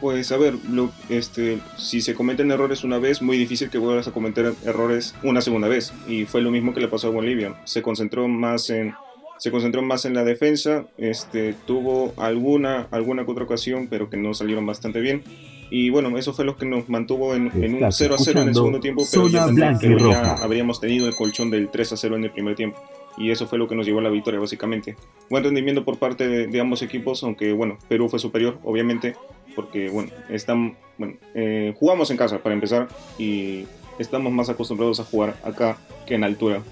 Pues 0.00 0.32
a 0.32 0.36
ver, 0.36 0.54
lo, 0.70 0.90
este, 1.08 1.58
si 1.76 2.00
se 2.00 2.14
cometen 2.14 2.50
errores 2.50 2.84
una 2.84 2.98
vez, 2.98 3.20
muy 3.20 3.36
difícil 3.36 3.68
que 3.68 3.78
vuelvas 3.78 4.08
a 4.08 4.12
cometer 4.12 4.54
errores 4.64 5.14
una 5.22 5.40
segunda 5.40 5.68
vez. 5.68 5.92
Y 6.08 6.24
fue 6.24 6.40
lo 6.40 6.50
mismo 6.50 6.72
que 6.72 6.80
le 6.80 6.88
pasó 6.88 7.08
a 7.08 7.10
Bolivia. 7.10 7.60
Se 7.64 7.82
concentró 7.82 8.26
más 8.28 8.70
en, 8.70 8.94
se 9.40 9.50
concentró 9.50 9.80
más 9.80 10.04
en 10.04 10.14
la 10.14 10.22
defensa, 10.22 10.84
este, 10.98 11.54
tuvo 11.66 12.12
alguna, 12.18 12.88
alguna 12.90 13.24
que 13.24 13.30
otra 13.30 13.44
ocasión, 13.44 13.88
pero 13.88 14.10
que 14.10 14.18
no 14.18 14.34
salieron 14.34 14.66
bastante 14.66 15.00
bien. 15.00 15.22
Y 15.70 15.88
bueno, 15.88 16.16
eso 16.18 16.34
fue 16.34 16.44
lo 16.44 16.56
que 16.56 16.66
nos 16.66 16.88
mantuvo 16.88 17.34
en, 17.34 17.50
en 17.62 17.82
un 17.82 17.92
0 17.92 18.14
a 18.14 18.18
0 18.18 18.42
en 18.42 18.48
el 18.48 18.54
segundo 18.54 18.80
tiempo, 18.80 19.04
pero 19.10 19.28
ya, 19.28 19.46
pero 19.80 20.10
ya 20.10 20.34
habríamos 20.34 20.80
tenido 20.80 21.06
el 21.06 21.14
colchón 21.14 21.50
del 21.50 21.70
3 21.70 21.92
a 21.92 21.96
0 21.96 22.16
en 22.16 22.24
el 22.24 22.30
primer 22.32 22.54
tiempo. 22.54 22.78
Y 23.16 23.30
eso 23.30 23.46
fue 23.46 23.58
lo 23.58 23.68
que 23.68 23.74
nos 23.74 23.86
llevó 23.86 24.00
a 24.00 24.02
la 24.02 24.10
victoria 24.10 24.40
básicamente. 24.40 24.96
Buen 25.28 25.44
rendimiento 25.44 25.84
por 25.84 25.98
parte 25.98 26.28
de, 26.28 26.60
ambos 26.60 26.82
equipos, 26.82 27.22
aunque 27.22 27.52
bueno, 27.52 27.78
Perú 27.88 28.08
fue 28.08 28.18
superior, 28.18 28.58
obviamente, 28.64 29.14
porque 29.54 29.88
bueno, 29.88 30.10
están, 30.28 30.76
bueno 30.98 31.14
eh, 31.34 31.74
jugamos 31.78 32.10
en 32.10 32.16
casa 32.16 32.38
para 32.38 32.54
empezar 32.54 32.88
y 33.18 33.66
estamos 33.98 34.32
más 34.32 34.48
acostumbrados 34.48 35.00
a 35.00 35.04
jugar 35.04 35.36
acá 35.44 35.78
que 36.06 36.14
en 36.14 36.24
altura, 36.24 36.62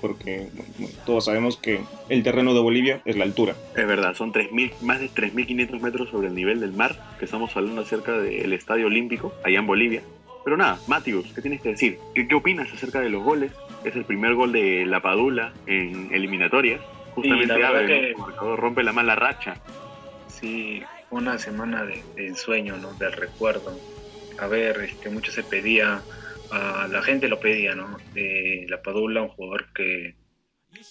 porque 0.00 0.48
todos 1.04 1.26
sabemos 1.26 1.56
que 1.56 1.80
el 2.08 2.22
terreno 2.22 2.54
de 2.54 2.60
Bolivia 2.60 3.02
es 3.04 3.16
la 3.16 3.24
altura. 3.24 3.54
Es 3.76 3.86
verdad, 3.86 4.14
son 4.14 4.32
3, 4.32 4.48
más 4.80 5.00
de 5.00 5.10
3.500 5.10 5.80
metros 5.80 6.08
sobre 6.08 6.28
el 6.28 6.34
nivel 6.34 6.60
del 6.60 6.72
mar, 6.72 6.98
que 7.18 7.26
estamos 7.26 7.54
hablando 7.56 7.82
acerca 7.82 8.12
del 8.18 8.52
Estadio 8.52 8.86
Olímpico, 8.86 9.32
allá 9.44 9.58
en 9.58 9.66
Bolivia. 9.66 10.02
Pero 10.44 10.56
nada, 10.56 10.78
Matius, 10.86 11.32
¿qué 11.34 11.42
tienes 11.42 11.60
que 11.60 11.70
decir? 11.70 11.98
¿Qué, 12.14 12.34
opinas 12.34 12.72
acerca 12.72 13.00
de 13.00 13.10
los 13.10 13.22
goles? 13.22 13.52
Es 13.84 13.94
el 13.96 14.04
primer 14.04 14.34
gol 14.34 14.52
de 14.52 14.86
La 14.86 15.00
Padula 15.00 15.52
en 15.66 16.08
eliminatorias. 16.12 16.80
Justamente 17.14 17.54
sí, 17.54 18.14
rompe 18.56 18.82
la 18.82 18.92
mala 18.92 19.14
racha. 19.16 19.56
Sí, 20.28 20.82
una 21.10 21.38
semana 21.38 21.84
de, 21.84 22.02
ensueño, 22.16 22.76
¿no? 22.76 22.94
Del 22.94 23.12
recuerdo. 23.12 23.78
A 24.38 24.46
ver, 24.46 24.80
este, 24.80 25.10
mucho 25.10 25.30
se 25.32 25.42
pedía 25.42 26.02
la 26.88 27.02
gente 27.02 27.28
lo 27.28 27.38
pedía, 27.40 27.74
¿no? 27.74 27.96
la 28.14 28.82
Padula, 28.82 29.22
un 29.22 29.28
jugador 29.28 29.72
que 29.72 30.16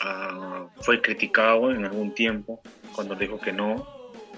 ah, 0.02 0.68
fue 0.82 1.02
criticado 1.02 1.72
en 1.72 1.86
algún 1.86 2.14
tiempo 2.14 2.62
cuando 2.96 3.16
dijo 3.16 3.40
que 3.40 3.52
no, 3.52 3.88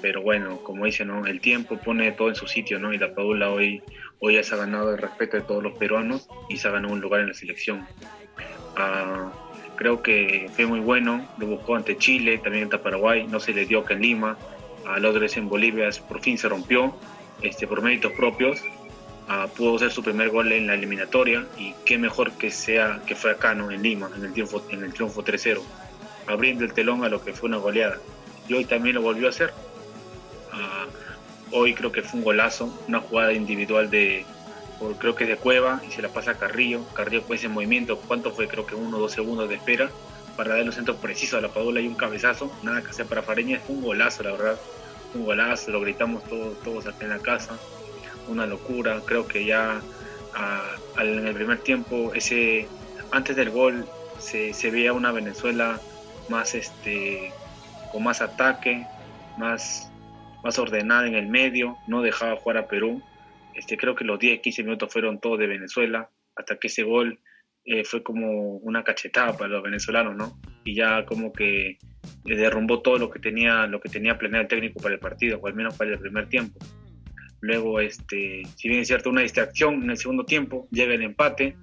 pero 0.02 0.22
bueno, 0.22 0.58
como 0.64 0.86
dice, 0.86 1.06
¿no? 1.06 1.26
El 1.26 1.42
tiempo 1.42 1.78
pone 1.78 2.12
todo 2.12 2.30
en 2.30 2.36
su 2.36 2.48
sitio, 2.48 2.80
¿no? 2.80 2.94
Y 2.94 2.98
la 2.98 3.14
Padula 3.14 3.52
hoy, 3.52 3.82
hoy 4.20 4.36
ya 4.36 4.44
se 4.44 4.56
ha 4.56 4.58
ganado 4.58 4.92
el 4.92 4.98
respeto 4.98 5.38
de 5.38 5.44
todos 5.44 5.62
los 5.62 5.78
peruanos 5.78 6.28
y 6.50 6.58
se 6.58 6.68
ha 6.68 6.72
ganado 6.72 6.94
un 6.94 7.02
lugar 7.02 7.22
en 7.22 7.28
la 7.28 7.34
selección. 7.34 7.88
Ah, 8.76 9.32
creo 9.76 10.02
que 10.02 10.50
fue 10.56 10.66
muy 10.66 10.80
bueno, 10.80 11.28
lo 11.38 11.48
buscó 11.48 11.76
ante 11.76 11.98
Chile, 11.98 12.38
también 12.38 12.66
ante 12.66 12.78
Paraguay, 12.78 13.28
no 13.28 13.40
se 13.40 13.54
le 13.54 13.66
dio 13.66 13.84
que 13.84 13.94
en 13.94 14.02
Lima, 14.02 14.38
a 14.88 15.00
los 15.00 15.38
en 15.38 15.48
Bolivia 15.48 15.90
por 16.08 16.22
fin 16.22 16.38
se 16.38 16.50
rompió, 16.50 16.96
este, 17.42 17.68
por 17.68 17.82
méritos 17.82 18.12
propios, 18.14 18.62
pudo 19.56 19.76
hacer 19.76 19.92
su 19.92 20.04
primer 20.04 20.30
gol 20.30 20.52
en 20.52 20.68
la 20.68 20.74
eliminatoria 20.74 21.46
y 21.58 21.74
qué 21.86 21.98
mejor 21.98 22.32
que 22.34 22.52
sea 22.52 23.02
que 23.06 23.16
fue 23.16 23.32
acá 23.32 23.54
¿no? 23.54 23.72
en 23.72 23.82
Lima 23.82 24.10
en 24.16 24.26
el 24.26 24.34
triunfo 24.34 24.66
en 24.70 24.84
el 24.84 24.94
triunfo 24.94 25.24
3-0 25.24 25.62
abriendo 26.28 26.66
el 26.66 26.74
telón 26.74 27.04
a 27.04 27.10
lo 27.10 27.24
que 27.24 27.32
fue 27.32 27.48
una 27.48 27.58
goleada 27.58 27.98
y 28.48 28.54
hoy 28.54 28.66
también 28.66 28.96
lo 28.96 29.02
volvió 29.02 29.28
a 29.28 29.30
hacer 29.30 29.54
ah, 30.52 30.86
hoy 31.52 31.74
creo 31.74 31.92
que 31.92 32.02
fue 32.02 32.20
un 32.20 32.24
golazo 32.24 32.74
una 32.88 33.02
jugada 33.02 33.34
individual 33.34 33.90
de 33.90 34.26
creo 35.00 35.16
que 35.16 35.26
de 35.26 35.38
Cueva 35.38 35.82
y 35.88 35.92
se 35.92 36.02
la 36.02 36.10
pasa 36.10 36.32
a 36.32 36.34
Carrillo. 36.36 36.82
Carrillo 36.94 37.24
con 37.24 37.36
ese 37.36 37.48
movimiento 37.48 37.98
cuánto 38.08 38.32
fue 38.32 38.48
creo 38.48 38.66
que 38.66 38.76
uno 38.76 38.98
o 38.98 39.00
dos 39.02 39.12
segundos 39.12 39.48
de 39.48 39.56
espera 39.56 39.90
para 40.36 40.52
darle 40.52 40.66
un 40.66 40.74
centro 40.74 40.96
preciso 40.96 41.38
a 41.38 41.42
la 41.42 41.50
Padula 41.50 41.82
y 41.82 41.88
un 41.88 41.96
cabezazo. 41.96 42.52
Nada 42.64 42.82
que 42.82 42.90
hacer 42.90 43.06
para 43.06 43.22
Fareña 43.22 43.60
fue 43.60 43.76
un 43.76 43.82
golazo 43.82 44.24
la 44.24 44.32
verdad. 44.32 44.60
Un 45.14 45.26
golazo 45.26 45.72
lo 45.72 45.82
gritamos 45.82 46.24
todos 46.24 46.60
todos 46.64 46.88
aquí 46.88 47.04
en 47.04 47.10
la 47.10 47.20
casa. 47.20 47.58
Una 48.28 48.48
locura. 48.48 49.02
Creo 49.06 49.28
que 49.28 49.46
ya 49.46 49.82
en 50.98 51.28
el 51.28 51.36
primer 51.36 51.60
tiempo, 51.60 52.12
ese 52.16 52.68
antes 53.12 53.36
del 53.36 53.50
gol, 53.50 53.86
se, 54.20 54.54
se 54.54 54.72
veía 54.72 54.94
una 54.94 55.12
Venezuela 55.12 55.80
más 56.30 56.56
este 56.56 57.34
con 57.92 58.04
más 58.04 58.22
ataque, 58.22 58.88
más, 59.38 59.91
más 60.44 60.58
ordenada 60.60 61.08
en 61.08 61.16
el 61.16 61.28
medio, 61.28 61.78
no 61.88 62.02
dejaba 62.02 62.36
jugar 62.38 62.58
a 62.58 62.68
Perú. 62.68 63.02
Este, 63.56 63.78
creo 63.78 63.96
que 63.96 64.06
los 64.06 64.20
10, 64.20 64.42
15 64.42 64.64
minutos 64.64 64.92
fueron 64.92 65.20
todos 65.20 65.40
de 65.40 65.48
Venezuela, 65.48 66.10
hasta 66.36 66.58
que 66.58 66.68
ese 66.68 66.84
gol 66.84 67.20
eh, 67.64 67.84
fue 67.84 68.02
como 68.02 68.58
una 68.58 68.84
cachetada 68.84 69.38
para 69.38 69.50
los 69.50 69.64
venezolanos, 69.64 70.16
¿no? 70.16 70.40
Y 70.64 70.76
ya 70.76 71.06
como 71.06 71.32
que 71.32 71.78
derrumbó 72.24 72.82
todo 72.82 72.98
lo 72.98 73.10
que 73.10 73.20
tenía, 73.20 73.68
lo 73.68 73.80
que 73.80 73.90
tenía 73.90 74.18
planeado 74.18 74.44
el 74.44 74.48
técnico 74.48 74.80
para 74.80 74.96
el 74.96 75.00
partido, 75.00 75.40
o 75.40 75.48
al 75.48 75.54
menos 75.54 75.78
para 75.78 75.92
el 75.92 76.00
primer 76.00 76.28
tiempo. 76.28 76.60
Luego, 77.42 77.80
este, 77.80 78.44
si 78.56 78.68
bien 78.68 78.82
es 78.82 78.88
cierto, 78.88 79.10
una 79.10 79.22
distracción 79.22 79.84
en 79.84 79.90
el 79.92 79.98
segundo 79.98 80.26
tiempo, 80.26 80.68
llega 80.72 80.94
el 80.94 81.02
empate 81.02 81.56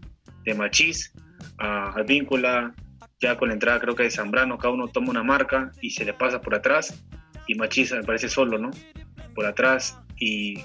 de 0.45 0.55
Machís 0.55 1.13
a 1.59 1.93
Advíncula, 1.93 2.75
ya 3.21 3.37
con 3.37 3.49
la 3.49 3.55
entrada 3.55 3.81
creo 3.81 3.97
que 3.97 4.05
de 4.05 4.11
Zambrano, 4.11 4.59
cada 4.59 4.75
uno 4.75 4.89
toma 4.89 5.11
una 5.11 5.23
marca 5.23 5.73
y 5.81 5.91
se 5.91 6.05
le 6.05 6.13
pasa 6.13 6.41
por 6.41 6.55
atrás 6.55 7.05
y 7.49 7.55
Machís 7.57 7.93
me 7.93 8.05
parece 8.05 8.29
solo, 8.29 8.59
¿no? 8.59 8.71
Por 9.35 9.47
atrás 9.47 9.99
y 10.21 10.59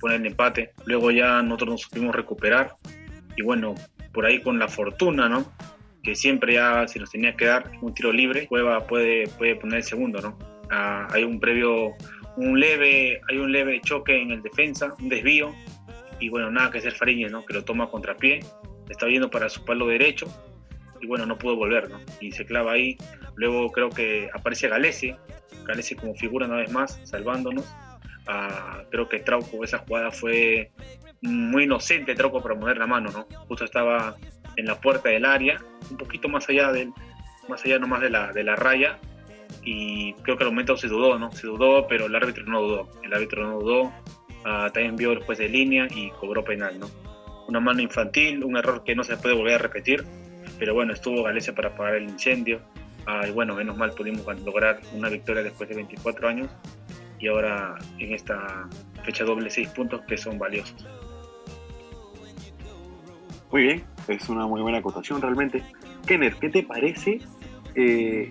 pone 0.00 0.16
el 0.16 0.26
empate. 0.26 0.72
Luego 0.84 1.10
ya 1.10 1.40
nosotros 1.40 1.70
nos 1.70 1.80
supimos 1.82 2.14
recuperar 2.14 2.74
y 3.36 3.42
bueno, 3.42 3.74
por 4.12 4.26
ahí 4.26 4.42
con 4.42 4.58
la 4.58 4.68
fortuna, 4.68 5.28
¿no? 5.28 5.50
Que 6.02 6.14
siempre 6.14 6.54
ya 6.54 6.86
se 6.88 6.98
nos 6.98 7.10
tenía 7.10 7.36
que 7.36 7.46
dar 7.46 7.70
un 7.80 7.94
tiro 7.94 8.12
libre, 8.12 8.46
Cueva 8.46 8.86
puede, 8.86 9.28
puede 9.28 9.56
poner 9.56 9.78
el 9.78 9.84
segundo, 9.84 10.20
¿no? 10.20 10.38
Ah, 10.70 11.06
hay 11.10 11.24
un 11.24 11.40
previo 11.40 11.94
un 12.36 12.58
leve, 12.58 13.20
hay 13.28 13.38
un 13.38 13.52
leve 13.52 13.80
choque 13.80 14.20
en 14.20 14.30
el 14.30 14.42
defensa, 14.42 14.94
un 15.00 15.08
desvío, 15.08 15.54
y 16.18 16.28
bueno, 16.28 16.50
nada 16.50 16.70
que 16.70 16.78
hacer 16.78 16.92
Fariñez, 16.92 17.30
¿no? 17.30 17.44
Que 17.44 17.54
lo 17.54 17.64
toma 17.64 17.88
contra 17.88 18.16
pie, 18.16 18.40
está 18.88 19.06
yendo 19.08 19.30
para 19.30 19.48
su 19.48 19.64
palo 19.64 19.86
derecho, 19.86 20.26
y 21.00 21.06
bueno, 21.06 21.26
no 21.26 21.38
pudo 21.38 21.56
volver, 21.56 21.90
¿no? 21.90 21.98
Y 22.20 22.32
se 22.32 22.44
clava 22.44 22.72
ahí. 22.72 22.96
Luego 23.36 23.70
creo 23.72 23.90
que 23.90 24.28
aparece 24.34 24.68
Galese, 24.68 25.16
Galese 25.66 25.96
como 25.96 26.14
figura 26.14 26.46
una 26.46 26.56
vez 26.56 26.72
más, 26.72 27.00
salvándonos. 27.04 27.64
Ah, 28.26 28.82
creo 28.90 29.08
que 29.08 29.20
Trauco, 29.20 29.64
esa 29.64 29.78
jugada 29.78 30.10
fue 30.10 30.70
muy 31.22 31.64
inocente, 31.64 32.14
Trauco, 32.14 32.42
para 32.42 32.54
mover 32.54 32.78
la 32.78 32.86
mano, 32.86 33.10
¿no? 33.10 33.26
Justo 33.46 33.64
estaba 33.64 34.16
en 34.56 34.66
la 34.66 34.80
puerta 34.80 35.08
del 35.08 35.24
área, 35.24 35.58
un 35.90 35.96
poquito 35.96 36.28
más 36.28 36.48
allá 36.48 36.72
del, 36.72 36.92
más 37.48 37.64
allá 37.64 37.78
nomás 37.78 38.00
de 38.00 38.10
la, 38.10 38.32
de 38.32 38.44
la 38.44 38.56
raya, 38.56 38.98
y 39.62 40.14
creo 40.14 40.36
que 40.36 40.44
al 40.44 40.50
momento 40.50 40.76
se 40.76 40.88
dudó, 40.88 41.18
¿no? 41.18 41.30
Se 41.32 41.46
dudó, 41.46 41.86
pero 41.86 42.06
el 42.06 42.14
árbitro 42.14 42.44
no 42.44 42.62
dudó. 42.62 42.88
El 43.02 43.12
árbitro 43.12 43.46
no 43.46 43.58
dudó, 43.58 43.92
ah, 44.44 44.70
también 44.72 44.96
vio 44.96 45.14
después 45.14 45.38
de 45.38 45.48
línea 45.48 45.86
y 45.90 46.10
cobró 46.10 46.44
penal, 46.44 46.78
¿no? 46.78 46.88
Una 47.48 47.60
mano 47.60 47.80
infantil, 47.80 48.44
un 48.44 48.56
error 48.56 48.84
que 48.84 48.94
no 48.94 49.02
se 49.02 49.16
puede 49.16 49.34
volver 49.34 49.54
a 49.54 49.58
repetir, 49.58 50.04
pero 50.58 50.74
bueno, 50.74 50.92
estuvo 50.92 51.22
Galicia 51.22 51.54
para 51.54 51.70
apagar 51.70 51.96
el 51.96 52.04
incendio. 52.04 52.60
Ah, 53.06 53.26
y 53.26 53.32
bueno, 53.32 53.54
menos 53.54 53.76
mal 53.76 53.92
pudimos 53.92 54.24
lograr 54.44 54.80
una 54.94 55.08
victoria 55.08 55.42
después 55.42 55.68
de 55.68 55.76
24 55.76 56.28
años 56.28 56.50
y 57.18 57.28
ahora 57.28 57.76
en 57.98 58.14
esta 58.14 58.68
fecha 59.04 59.24
doble 59.24 59.50
seis 59.50 59.68
puntos 59.68 60.00
que 60.02 60.16
son 60.16 60.38
valiosos. 60.38 60.86
Muy 63.50 63.62
bien, 63.62 63.84
es 64.08 64.28
una 64.28 64.46
muy 64.46 64.60
buena 64.62 64.78
acotación 64.78 65.20
realmente. 65.20 65.62
Kenner, 66.06 66.34
¿qué 66.36 66.48
te 66.48 66.62
parece 66.62 67.20
eh, 67.74 68.30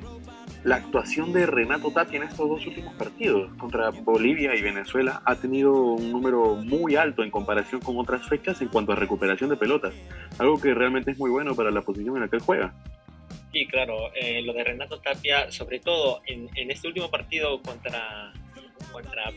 la 0.63 0.77
actuación 0.77 1.31
de 1.31 1.45
Renato 1.45 1.91
Tati 1.91 2.17
en 2.17 2.23
estos 2.23 2.49
dos 2.49 2.65
últimos 2.65 2.93
partidos 2.95 3.53
contra 3.55 3.89
Bolivia 3.91 4.55
y 4.55 4.61
Venezuela 4.61 5.21
ha 5.25 5.35
tenido 5.35 5.73
un 5.73 6.11
número 6.11 6.55
muy 6.55 6.95
alto 6.95 7.23
en 7.23 7.31
comparación 7.31 7.81
con 7.81 7.97
otras 7.97 8.27
fechas 8.27 8.61
en 8.61 8.67
cuanto 8.67 8.91
a 8.91 8.95
recuperación 8.95 9.49
de 9.49 9.57
pelotas, 9.57 9.93
algo 10.37 10.59
que 10.59 10.73
realmente 10.73 11.11
es 11.11 11.19
muy 11.19 11.29
bueno 11.29 11.55
para 11.55 11.71
la 11.71 11.81
posición 11.81 12.15
en 12.15 12.23
la 12.23 12.27
que 12.27 12.37
él 12.37 12.41
juega. 12.41 12.73
Sí, 13.51 13.65
claro, 13.65 14.13
eh, 14.13 14.41
lo 14.43 14.53
de 14.53 14.63
Renato 14.63 14.99
Tapia, 14.99 15.51
sobre 15.51 15.79
todo 15.79 16.21
en, 16.27 16.49
este 16.69 16.87
último 16.87 17.09
partido 17.09 17.61
contra, 17.61 18.33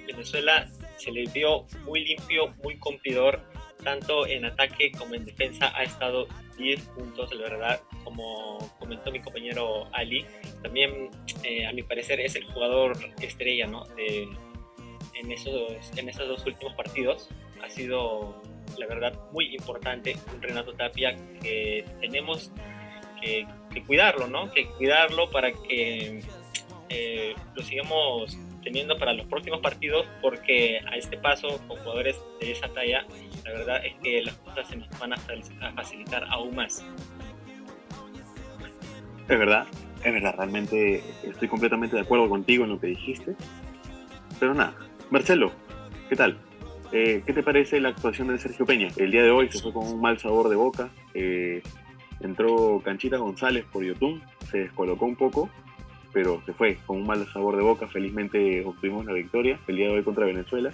Venezuela, 0.06 0.68
se 0.96 1.10
le 1.10 1.24
vio 1.26 1.66
muy 1.84 2.04
limpio, 2.04 2.54
muy 2.62 2.76
cumplidor, 2.76 3.40
tanto 3.82 4.26
en 4.26 4.44
ataque 4.44 4.92
como 4.92 5.14
en 5.14 5.24
defensa, 5.24 5.72
ha 5.74 5.82
estado 5.82 6.26
10 6.58 6.80
puntos, 6.88 7.32
la 7.34 7.42
verdad, 7.42 7.80
como 8.04 8.58
comentó 8.78 9.10
mi 9.10 9.20
compañero 9.20 9.88
Ali, 9.92 10.26
también 10.62 11.10
eh, 11.42 11.66
a 11.66 11.72
mi 11.72 11.82
parecer 11.82 12.20
es 12.20 12.36
el 12.36 12.44
jugador 12.44 12.96
estrella 13.20 13.66
¿no? 13.66 13.84
en, 13.96 15.32
esos, 15.32 15.96
en 15.96 16.08
esos 16.08 16.28
dos 16.28 16.44
últimos 16.46 16.74
partidos. 16.74 17.28
Ha 17.62 17.70
sido, 17.70 18.42
la 18.78 18.86
verdad, 18.86 19.18
muy 19.32 19.54
importante 19.54 20.16
un 20.34 20.42
Renato 20.42 20.74
Tapia 20.74 21.16
que 21.40 21.84
tenemos 22.00 22.50
que, 23.22 23.46
cuidarlo, 23.86 24.26
¿no? 24.26 24.50
Que 24.52 24.66
cuidarlo 24.66 25.30
para 25.30 25.52
que 25.52 26.20
eh, 26.88 27.34
lo 27.54 27.62
sigamos 27.62 28.36
teniendo 28.62 28.98
para 28.98 29.12
los 29.12 29.26
próximos 29.26 29.60
partidos 29.60 30.06
porque 30.20 30.80
a 30.86 30.96
este 30.96 31.16
paso 31.16 31.60
con 31.66 31.78
jugadores 31.78 32.20
de 32.40 32.52
esa 32.52 32.68
talla 32.68 33.04
la 33.44 33.50
verdad 33.50 33.84
es 33.84 33.94
que 34.00 34.22
las 34.22 34.34
cosas 34.36 34.68
se 34.68 34.76
nos 34.76 34.88
van 35.00 35.14
a 35.14 35.16
facilitar 35.74 36.24
aún 36.30 36.54
más 36.54 36.84
es 39.28 39.38
verdad, 39.38 39.66
es 40.04 40.12
verdad, 40.12 40.34
realmente 40.36 41.02
estoy 41.22 41.48
completamente 41.48 41.96
de 41.96 42.02
acuerdo 42.02 42.28
contigo 42.28 42.64
en 42.64 42.70
lo 42.70 42.80
que 42.80 42.88
dijiste. 42.88 43.34
Pero 44.40 44.52
nada, 44.52 44.74
Marcelo, 45.10 45.52
¿qué 46.08 46.16
tal? 46.16 46.38
Eh, 46.92 47.22
¿Qué 47.24 47.32
te 47.32 47.42
parece 47.42 47.80
la 47.80 47.90
actuación 47.90 48.28
de 48.28 48.38
Sergio 48.38 48.66
Peña? 48.66 48.88
El 48.96 49.10
día 49.10 49.22
de 49.22 49.30
hoy 49.30 49.50
se 49.50 49.60
fue 49.60 49.72
con 49.72 49.86
un 49.86 50.00
mal 50.00 50.18
sabor 50.18 50.48
de 50.48 50.56
boca. 50.56 50.90
Eh, 51.14 51.62
entró 52.22 52.80
Canchita 52.84 53.16
González 53.16 53.64
por 53.72 53.84
YouTube, 53.84 54.20
se 54.50 54.58
descolocó 54.58 55.06
un 55.06 55.16
poco, 55.16 55.50
pero 56.12 56.42
se 56.44 56.52
fue 56.52 56.76
con 56.86 56.98
un 56.98 57.06
mal 57.06 57.26
sabor 57.32 57.56
de 57.56 57.62
boca. 57.62 57.88
Felizmente 57.88 58.64
obtuvimos 58.64 59.04
la 59.06 59.12
victoria 59.12 59.58
el 59.66 59.76
día 59.76 59.88
de 59.88 59.94
hoy 59.94 60.02
contra 60.02 60.26
Venezuela. 60.26 60.72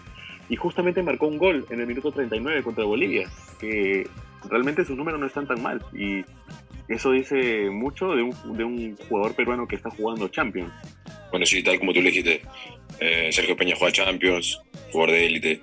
Y 0.48 0.56
justamente 0.56 1.02
marcó 1.02 1.26
un 1.26 1.38
gol 1.38 1.66
en 1.70 1.80
el 1.80 1.86
minuto 1.86 2.10
39 2.10 2.62
contra 2.62 2.84
Bolivia, 2.84 3.30
que 3.60 4.08
realmente 4.48 4.84
sus 4.84 4.96
números 4.96 5.20
no 5.20 5.26
están 5.26 5.46
tan 5.46 5.62
mal. 5.62 5.82
Y 5.92 6.24
Eso 6.88 7.12
dice 7.12 7.68
mucho 7.70 8.14
de 8.14 8.22
un, 8.22 8.56
de 8.56 8.64
un 8.64 8.96
jugador 9.08 9.34
peruano 9.34 9.68
que 9.68 9.76
está 9.76 9.90
jugando 9.90 10.28
Champions. 10.28 10.72
Bueno, 11.30 11.44
sí, 11.44 11.62
tal 11.62 11.78
como 11.78 11.92
tú 11.92 12.00
le 12.00 12.08
dijiste, 12.08 12.40
eh, 12.98 13.28
Sergio 13.30 13.56
Peña 13.56 13.76
juega 13.76 13.92
Champions, 13.92 14.58
jugador 14.90 15.12
de 15.14 15.26
élite, 15.26 15.60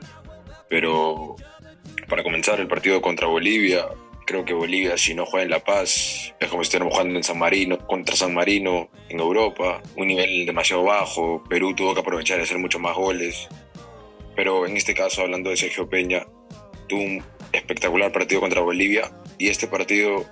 pero 0.70 1.36
para 2.08 2.24
comenzar 2.24 2.60
el 2.60 2.68
partido 2.68 3.02
contra 3.02 3.28
Bolivia, 3.28 3.88
creo 4.26 4.44
que 4.44 4.54
Bolivia 4.54 4.98
si 4.98 5.14
no 5.14 5.26
juega 5.26 5.44
en 5.44 5.52
La 5.52 5.64
Paz 5.64 6.34
es 6.40 6.50
como 6.50 6.64
si 6.64 6.68
estuviéramos 6.68 6.94
jugando 6.94 7.16
en 7.16 7.24
San 7.24 7.38
Marino, 7.38 7.78
contra 7.88 8.16
San 8.16 8.34
Marino 8.34 8.90
en 9.08 9.20
Europa, 9.20 9.82
un 9.96 10.08
nivel 10.08 10.46
demasiado 10.46 10.84
bajo, 10.84 11.44
Perú 11.48 11.76
tuvo 11.76 11.94
que 11.94 12.02
aprovechar 12.02 12.40
y 12.40 12.44
hacer 12.44 12.58
muchos 12.58 12.82
más 12.82 12.96
goles, 12.96 13.48
pero 14.36 14.66
en 14.66 14.76
este 14.76 14.94
caso 14.94 15.22
hablando 15.22 15.52
de 15.52 15.58
Sergio 15.58 15.88
Peña, 15.88 16.26
tuvo 16.90 17.02
un 17.02 17.24
espectacular 17.52 18.12
partido 18.12 18.42
contra 18.42 18.62
Bolivia 18.62 19.12
y 19.38 19.50
este 19.50 19.68
partido 19.68 20.26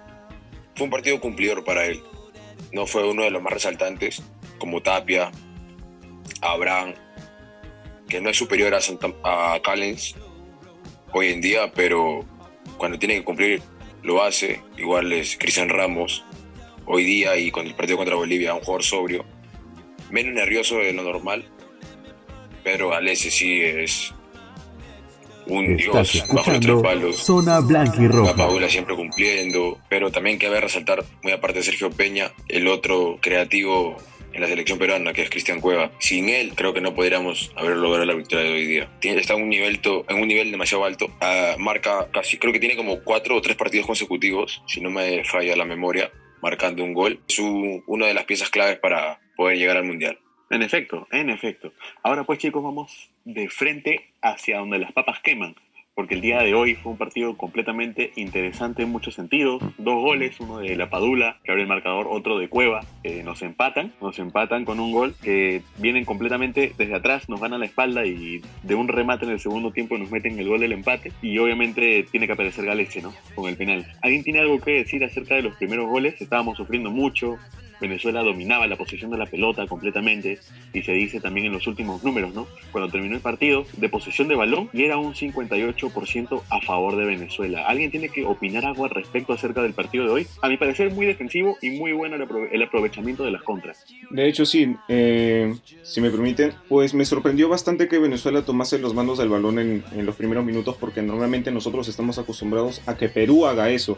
fue 0.75 0.85
un 0.85 0.89
partido 0.89 1.19
cumplidor 1.21 1.63
para 1.63 1.85
él, 1.85 2.03
no 2.71 2.87
fue 2.87 3.07
uno 3.07 3.23
de 3.23 3.31
los 3.31 3.41
más 3.41 3.53
resaltantes 3.53 4.23
como 4.57 4.81
Tapia, 4.81 5.31
Abraham, 6.41 6.95
que 8.09 8.19
no 8.21 8.29
es 8.29 8.37
superior 8.37 8.73
a, 8.73 9.53
a 9.53 9.61
Callens 9.61 10.15
hoy 11.13 11.29
en 11.29 11.41
día, 11.41 11.71
pero 11.73 12.25
cuando 12.77 12.97
tiene 12.97 13.15
que 13.15 13.23
cumplir 13.23 13.61
lo 14.03 14.23
hace. 14.23 14.61
Igual 14.77 15.11
es 15.13 15.37
Cristian 15.37 15.69
Ramos 15.69 16.23
hoy 16.85 17.03
día 17.03 17.37
y 17.37 17.51
con 17.51 17.65
el 17.65 17.75
partido 17.75 17.97
contra 17.97 18.15
Bolivia, 18.15 18.53
un 18.53 18.61
jugador 18.61 18.83
sobrio, 18.83 19.25
menos 20.11 20.33
nervioso 20.33 20.77
de 20.77 20.93
lo 20.93 21.03
normal, 21.03 21.45
pero 22.63 22.93
Alessi 22.93 23.31
sí 23.31 23.61
es 23.61 24.13
un 25.47 25.75
dios 25.75 26.23
bajo 26.29 26.51
los 26.51 26.59
tres 26.59 26.81
palos. 26.81 27.17
Zona 27.17 27.59
blanca 27.59 28.01
y 28.01 28.07
roja. 28.07 28.31
La 28.31 28.35
Paula 28.35 28.69
siempre 28.69 28.95
cumpliendo, 28.95 29.79
pero 29.89 30.11
también 30.11 30.37
cabe 30.37 30.59
resaltar, 30.61 31.03
muy 31.21 31.33
aparte 31.33 31.59
de 31.59 31.63
Sergio 31.63 31.91
Peña, 31.91 32.31
el 32.47 32.67
otro 32.67 33.17
creativo 33.21 33.97
en 34.33 34.41
la 34.41 34.47
selección 34.47 34.79
peruana, 34.79 35.13
que 35.13 35.21
es 35.21 35.29
Cristian 35.29 35.61
Cueva. 35.61 35.91
Sin 35.99 36.29
él, 36.29 36.53
creo 36.55 36.73
que 36.73 36.81
no 36.81 36.93
podríamos 36.93 37.51
haber 37.55 37.77
logrado 37.77 38.05
la 38.05 38.15
victoria 38.15 38.45
de 38.45 38.53
hoy 38.53 38.65
día. 38.65 38.89
está 39.01 39.35
en 39.35 39.43
un 39.43 39.49
nivel, 39.49 39.79
en 40.09 40.19
un 40.19 40.27
nivel 40.27 40.51
demasiado 40.51 40.85
alto. 40.85 41.07
Ah, 41.21 41.55
marca 41.57 42.09
casi, 42.11 42.37
creo 42.37 42.51
que 42.51 42.59
tiene 42.59 42.75
como 42.75 43.03
cuatro 43.03 43.35
o 43.35 43.41
tres 43.41 43.55
partidos 43.55 43.87
consecutivos, 43.87 44.61
si 44.67 44.81
no 44.81 44.89
me 44.89 45.23
falla 45.23 45.55
la 45.55 45.65
memoria, 45.65 46.11
marcando 46.41 46.83
un 46.83 46.93
gol. 46.93 47.19
Es 47.27 47.39
una 47.39 48.07
de 48.07 48.13
las 48.13 48.25
piezas 48.25 48.49
claves 48.49 48.79
para 48.79 49.19
poder 49.35 49.57
llegar 49.57 49.77
al 49.77 49.85
Mundial. 49.85 50.19
En 50.49 50.61
efecto, 50.61 51.07
en 51.11 51.29
efecto. 51.29 51.73
Ahora 52.03 52.23
pues 52.23 52.39
chicos, 52.39 52.63
vamos 52.63 53.09
de 53.25 53.49
frente 53.49 54.11
hacia 54.21 54.59
donde 54.59 54.77
las 54.77 54.91
papas 54.91 55.19
queman 55.21 55.55
porque 55.95 56.15
el 56.15 56.21
día 56.21 56.41
de 56.41 56.53
hoy 56.53 56.75
fue 56.75 56.93
un 56.93 56.97
partido 56.97 57.37
completamente 57.37 58.11
interesante 58.15 58.83
en 58.83 58.89
muchos 58.89 59.13
sentidos. 59.13 59.61
Dos 59.77 60.01
goles, 60.01 60.39
uno 60.39 60.59
de 60.59 60.75
La 60.75 60.89
Padula, 60.89 61.39
que 61.43 61.51
abre 61.51 61.63
el 61.63 61.67
marcador, 61.67 62.07
otro 62.09 62.39
de 62.39 62.49
Cueva, 62.49 62.81
nos 63.23 63.41
empatan, 63.41 63.93
nos 64.01 64.17
empatan 64.19 64.65
con 64.65 64.79
un 64.79 64.91
gol 64.91 65.15
que 65.21 65.61
vienen 65.77 66.05
completamente 66.05 66.73
desde 66.77 66.95
atrás, 66.95 67.29
nos 67.29 67.39
ganan 67.39 67.59
la 67.59 67.67
espalda 67.67 68.05
y 68.05 68.41
de 68.63 68.75
un 68.75 68.87
remate 68.87 69.25
en 69.25 69.31
el 69.31 69.39
segundo 69.39 69.71
tiempo 69.71 69.97
nos 69.97 70.11
meten 70.11 70.39
el 70.39 70.47
gol 70.47 70.59
del 70.59 70.71
empate. 70.71 71.11
Y 71.21 71.37
obviamente 71.37 72.05
tiene 72.11 72.27
que 72.27 72.33
aparecer 72.33 72.65
Galese, 72.65 73.01
¿no? 73.01 73.13
Con 73.35 73.49
el 73.49 73.55
penal. 73.55 73.85
¿Alguien 74.01 74.23
tiene 74.23 74.39
algo 74.39 74.59
que 74.59 74.71
decir 74.71 75.03
acerca 75.03 75.35
de 75.35 75.43
los 75.43 75.55
primeros 75.57 75.87
goles? 75.87 76.19
Estábamos 76.19 76.57
sufriendo 76.57 76.89
mucho, 76.89 77.37
Venezuela 77.83 78.23
dominaba 78.23 78.65
la 78.67 78.77
posición 78.77 79.11
de 79.11 79.17
la 79.17 79.25
pelota 79.25 79.67
completamente 79.67 80.39
y 80.73 80.81
se 80.81 80.93
dice 80.93 81.19
también 81.19 81.47
en 81.47 81.53
los 81.53 81.67
últimos 81.67 82.03
números, 82.03 82.33
¿no? 82.33 82.47
Cuando 82.71 82.89
terminó 82.89 83.15
el 83.15 83.21
partido, 83.21 83.65
de 83.77 83.89
posesión 83.89 84.29
de 84.29 84.35
balón 84.35 84.69
y 84.73 84.83
era 84.83 84.97
un 84.97 85.13
58% 85.13 86.41
a 86.49 86.61
favor 86.61 86.95
de 86.95 87.05
Venezuela. 87.05 87.67
¿Alguien 87.67 87.91
tiene 87.91 88.09
que 88.09 88.25
opinar 88.25 88.65
algo 88.65 88.85
al 88.85 88.91
respecto 88.91 89.33
acerca 89.33 89.61
del 89.61 89.73
partido 89.73 90.05
de 90.05 90.11
hoy? 90.11 90.27
A 90.41 90.47
mi 90.47 90.57
parecer 90.57 90.91
muy 90.91 91.05
defensivo 91.05 91.57
y 91.61 91.71
muy 91.71 91.91
bueno 91.91 92.15
el 92.15 92.63
aprovechamiento 92.63 93.23
de 93.23 93.31
las 93.31 93.43
contras. 93.43 93.85
De 94.09 94.27
hecho, 94.27 94.45
sí, 94.45 94.75
eh, 94.87 95.53
si 95.81 95.99
me 95.99 96.09
permiten, 96.09 96.53
pues 96.69 96.93
me 96.93 97.03
sorprendió 97.03 97.49
bastante 97.49 97.89
que 97.89 97.99
Venezuela 97.99 98.43
tomase 98.43 98.79
los 98.79 98.93
mandos 98.93 99.17
del 99.17 99.29
balón 99.29 99.59
en 99.59 100.05
los 100.05 100.15
primeros 100.15 100.45
minutos 100.45 100.77
porque 100.79 101.01
normalmente 101.01 101.51
nosotros 101.51 101.87
estamos 101.89 102.17
acostumbrados 102.17 102.81
a 102.87 102.95
que 102.95 103.09
Perú 103.09 103.45
haga 103.45 103.69
eso 103.69 103.97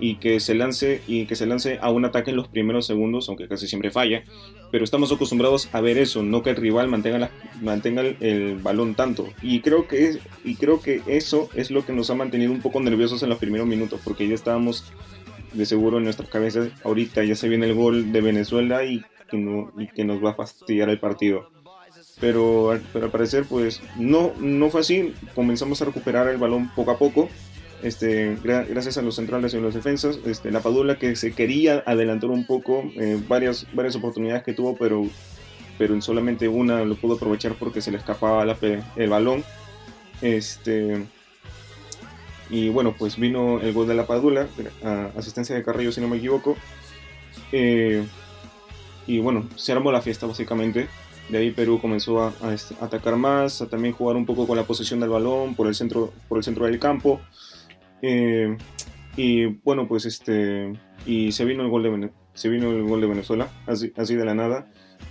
y 0.00 0.16
que 0.16 0.40
se 0.40 0.54
lance 0.54 1.02
y 1.06 1.26
que 1.26 1.36
se 1.36 1.46
lance 1.46 1.78
a 1.80 1.90
un 1.90 2.04
ataque 2.04 2.30
en 2.30 2.36
los 2.36 2.48
primeros 2.48 2.86
segundos, 2.86 3.28
aunque 3.28 3.46
casi 3.46 3.68
siempre 3.68 3.90
falla, 3.90 4.24
pero 4.72 4.82
estamos 4.82 5.12
acostumbrados 5.12 5.68
a 5.72 5.80
ver 5.80 5.98
eso, 5.98 6.22
no 6.22 6.42
que 6.42 6.50
el 6.50 6.56
rival 6.56 6.88
mantenga, 6.88 7.18
la, 7.18 7.30
mantenga 7.60 8.02
el, 8.02 8.56
balón 8.56 8.94
tanto. 8.94 9.28
Y 9.42 9.60
creo 9.60 9.86
que 9.86 10.18
y 10.44 10.56
creo 10.56 10.80
que 10.80 11.02
eso 11.06 11.50
es 11.54 11.70
lo 11.70 11.84
que 11.84 11.92
nos 11.92 12.10
ha 12.10 12.14
mantenido 12.14 12.50
un 12.50 12.62
poco 12.62 12.80
nerviosos 12.80 13.22
en 13.22 13.28
los 13.28 13.38
primeros 13.38 13.66
minutos, 13.66 14.00
porque 14.02 14.26
ya 14.26 14.34
estábamos 14.34 14.90
de 15.52 15.66
seguro 15.66 15.98
en 15.98 16.04
nuestras 16.04 16.28
cabezas 16.28 16.70
ahorita 16.84 17.24
ya 17.24 17.34
se 17.34 17.48
viene 17.48 17.66
el 17.66 17.74
gol 17.74 18.12
de 18.12 18.20
Venezuela 18.20 18.84
y 18.84 19.04
que, 19.28 19.36
nos 20.04 20.24
va 20.24 20.30
a 20.30 20.34
fastidiar 20.34 20.88
el 20.88 20.98
partido. 20.98 21.50
Pero, 22.20 22.78
pero 22.92 23.06
al 23.06 23.10
parecer 23.10 23.44
pues 23.48 23.80
no, 23.96 24.32
no 24.40 24.70
fue 24.70 24.82
así, 24.82 25.14
comenzamos 25.34 25.80
a 25.80 25.86
recuperar 25.86 26.28
el 26.28 26.36
balón 26.36 26.70
poco 26.74 26.90
a 26.90 26.98
poco 26.98 27.28
este, 27.82 28.36
gracias 28.42 28.98
a 28.98 29.02
los 29.02 29.16
centrales 29.16 29.54
y 29.54 29.56
a 29.56 29.60
los 29.60 29.74
defensas. 29.74 30.18
Este, 30.24 30.50
la 30.50 30.60
Padula 30.60 30.98
que 30.98 31.16
se 31.16 31.32
quería 31.32 31.82
adelantar 31.86 32.30
un 32.30 32.46
poco, 32.46 32.84
eh, 32.96 33.20
varias, 33.28 33.66
varias 33.72 33.96
oportunidades 33.96 34.42
que 34.42 34.52
tuvo, 34.52 34.76
pero, 34.76 35.04
pero 35.78 35.94
en 35.94 36.02
solamente 36.02 36.48
una 36.48 36.84
lo 36.84 36.96
pudo 36.96 37.14
aprovechar 37.14 37.54
porque 37.54 37.80
se 37.80 37.90
le 37.90 37.98
escapaba 37.98 38.44
el 38.96 39.08
balón. 39.08 39.44
Este, 40.22 41.06
y 42.50 42.68
bueno, 42.68 42.94
pues 42.98 43.16
vino 43.16 43.60
el 43.60 43.72
gol 43.72 43.86
de 43.86 43.94
la 43.94 44.06
Padula, 44.06 44.48
asistencia 45.16 45.54
de 45.54 45.62
Carrillo 45.62 45.92
si 45.92 46.00
no 46.00 46.08
me 46.08 46.16
equivoco. 46.16 46.56
Eh, 47.52 48.04
y 49.06 49.18
bueno, 49.20 49.48
se 49.56 49.72
armó 49.72 49.92
la 49.92 50.02
fiesta 50.02 50.26
básicamente. 50.26 50.88
De 51.28 51.38
ahí 51.38 51.52
Perú 51.52 51.80
comenzó 51.80 52.22
a, 52.22 52.32
a, 52.42 52.52
este, 52.52 52.74
atacar 52.80 53.16
más, 53.16 53.62
a 53.62 53.68
también 53.68 53.94
jugar 53.94 54.16
un 54.16 54.26
poco 54.26 54.48
con 54.48 54.56
la 54.56 54.64
posesión 54.64 54.98
del 54.98 55.10
balón 55.10 55.54
por 55.54 55.68
el 55.68 55.76
centro, 55.76 56.12
por 56.28 56.38
el 56.38 56.44
centro 56.44 56.66
del 56.66 56.80
campo. 56.80 57.20
Eh, 58.02 58.56
y 59.16 59.46
bueno, 59.46 59.88
pues 59.88 60.04
este. 60.06 60.72
Y 61.06 61.32
se 61.32 61.44
vino 61.44 61.62
el 61.62 61.70
gol 61.70 61.82
de, 61.82 62.10
se 62.34 62.48
vino 62.48 62.70
el 62.70 62.84
gol 62.84 63.00
de 63.00 63.06
Venezuela, 63.06 63.48
así, 63.66 63.92
así, 63.96 64.14
de 64.14 64.24
la 64.24 64.34
nada. 64.34 64.70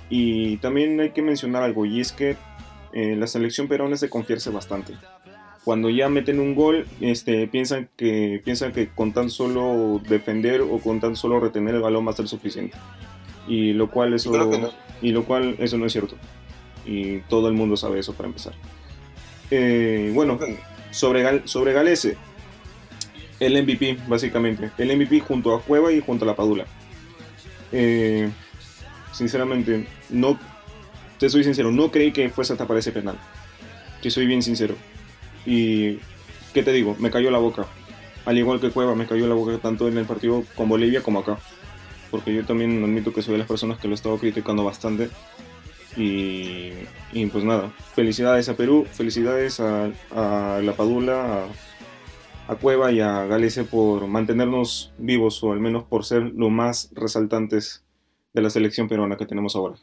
Y 0.09 0.57
también 0.57 0.99
hay 0.99 1.11
que 1.11 1.21
mencionar 1.21 1.63
algo, 1.63 1.85
y 1.85 1.99
es 1.99 2.11
que 2.11 2.35
eh, 2.93 3.15
la 3.15 3.27
selección 3.27 3.67
peruana 3.67 3.95
es 3.95 4.01
de 4.01 4.09
confiarse 4.09 4.49
bastante. 4.49 4.93
Cuando 5.63 5.89
ya 5.89 6.09
meten 6.09 6.39
un 6.39 6.55
gol, 6.55 6.87
este, 7.01 7.47
piensan, 7.47 7.89
que, 7.95 8.41
piensan 8.43 8.71
que 8.71 8.89
con 8.89 9.13
tan 9.13 9.29
solo 9.29 10.01
defender 10.07 10.61
o 10.61 10.79
con 10.79 10.99
tan 10.99 11.15
solo 11.15 11.39
retener 11.39 11.75
el 11.75 11.81
balón 11.81 12.07
va 12.07 12.11
a 12.11 12.15
ser 12.15 12.27
suficiente. 12.27 12.77
Y 13.47 13.73
lo 13.73 13.91
cual 13.91 14.13
eso, 14.13 14.31
y 15.01 15.11
lo 15.11 15.25
cual 15.25 15.55
eso 15.59 15.77
no 15.77 15.85
es 15.85 15.91
cierto. 15.91 16.15
Y 16.85 17.19
todo 17.21 17.47
el 17.49 17.53
mundo 17.53 17.75
sabe 17.77 17.99
eso 17.99 18.13
para 18.13 18.27
empezar. 18.27 18.53
Eh, 19.51 20.11
bueno, 20.13 20.39
sobre, 20.91 21.47
sobre 21.47 21.73
Galese, 21.73 22.17
el 23.39 23.61
MVP, 23.63 23.97
básicamente. 24.07 24.71
El 24.77 24.95
MVP 24.95 25.19
junto 25.21 25.55
a 25.55 25.61
Cueva 25.61 25.91
y 25.91 26.01
junto 26.01 26.25
a 26.25 26.27
la 26.27 26.35
Padula. 26.35 26.65
Eh, 27.71 28.29
sinceramente, 29.11 29.87
no. 30.09 30.39
Te 31.17 31.29
soy 31.29 31.43
sincero, 31.43 31.71
no 31.71 31.91
creí 31.91 32.11
que 32.11 32.29
fuese 32.29 32.53
a 32.53 32.57
tapar 32.57 32.77
ese 32.77 32.91
penal. 32.91 33.17
Que 34.01 34.09
soy 34.09 34.25
bien 34.25 34.41
sincero. 34.41 34.75
Y. 35.45 35.99
¿Qué 36.53 36.63
te 36.63 36.71
digo? 36.71 36.95
Me 36.99 37.11
cayó 37.11 37.29
la 37.29 37.37
boca. 37.37 37.67
Al 38.25 38.37
igual 38.37 38.59
que 38.59 38.71
Cueva, 38.71 38.95
me 38.95 39.05
cayó 39.07 39.27
la 39.27 39.35
boca 39.35 39.57
tanto 39.57 39.87
en 39.87 39.97
el 39.97 40.05
partido 40.05 40.43
con 40.55 40.67
Bolivia 40.69 41.01
como 41.01 41.19
acá. 41.19 41.37
Porque 42.11 42.33
yo 42.33 42.45
también 42.45 42.83
admito 42.83 43.13
que 43.13 43.21
soy 43.21 43.33
de 43.33 43.39
las 43.39 43.47
personas 43.47 43.77
que 43.79 43.87
lo 43.87 43.93
he 43.93 43.95
estado 43.95 44.17
criticando 44.17 44.63
bastante. 44.63 45.09
Y, 45.97 46.71
y 47.11 47.25
pues 47.27 47.43
nada, 47.43 47.73
felicidades 47.95 48.47
a 48.49 48.55
Perú, 48.55 48.85
felicidades 48.91 49.59
a, 49.59 49.89
la 50.61 50.73
Padula, 50.75 51.45
a 52.49 52.55
Cueva 52.55 52.91
y 52.91 52.99
a 52.99 53.25
Galicia 53.25 53.63
por 53.63 54.07
mantenernos 54.07 54.91
vivos 54.97 55.43
o 55.43 55.51
al 55.51 55.59
menos 55.59 55.83
por 55.83 56.03
ser 56.03 56.33
lo 56.35 56.49
más 56.49 56.91
resaltantes 56.95 57.85
de 58.33 58.41
la 58.41 58.49
selección 58.49 58.87
peruana 58.87 59.17
que 59.17 59.27
tenemos 59.27 59.55
ahora. 59.55 59.75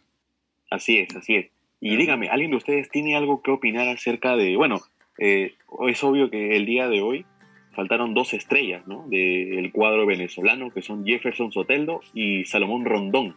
Así 0.69 0.99
es, 0.99 1.15
así 1.15 1.37
es. 1.37 1.47
Y 1.81 1.97
dígame, 1.97 2.29
¿alguien 2.29 2.51
de 2.51 2.57
ustedes 2.57 2.89
tiene 2.91 3.17
algo 3.17 3.41
que 3.41 3.53
opinar 3.53 3.87
acerca 3.87 4.35
de, 4.35 4.57
bueno, 4.57 4.81
eh, 5.19 5.55
es 5.87 6.03
obvio 6.03 6.29
que 6.29 6.57
el 6.57 6.67
día 6.67 6.89
de 6.89 7.03
hoy 7.03 7.25
faltaron 7.71 8.15
dos 8.15 8.35
estrellas 8.35 8.85
¿no? 8.89 9.07
del 9.07 9.71
cuadro 9.71 10.05
venezolano, 10.05 10.73
que 10.73 10.83
son 10.83 11.07
Jefferson 11.07 11.53
Soteldo 11.53 12.01
y 12.15 12.47
Salomón 12.47 12.85
Rondón. 12.85 13.37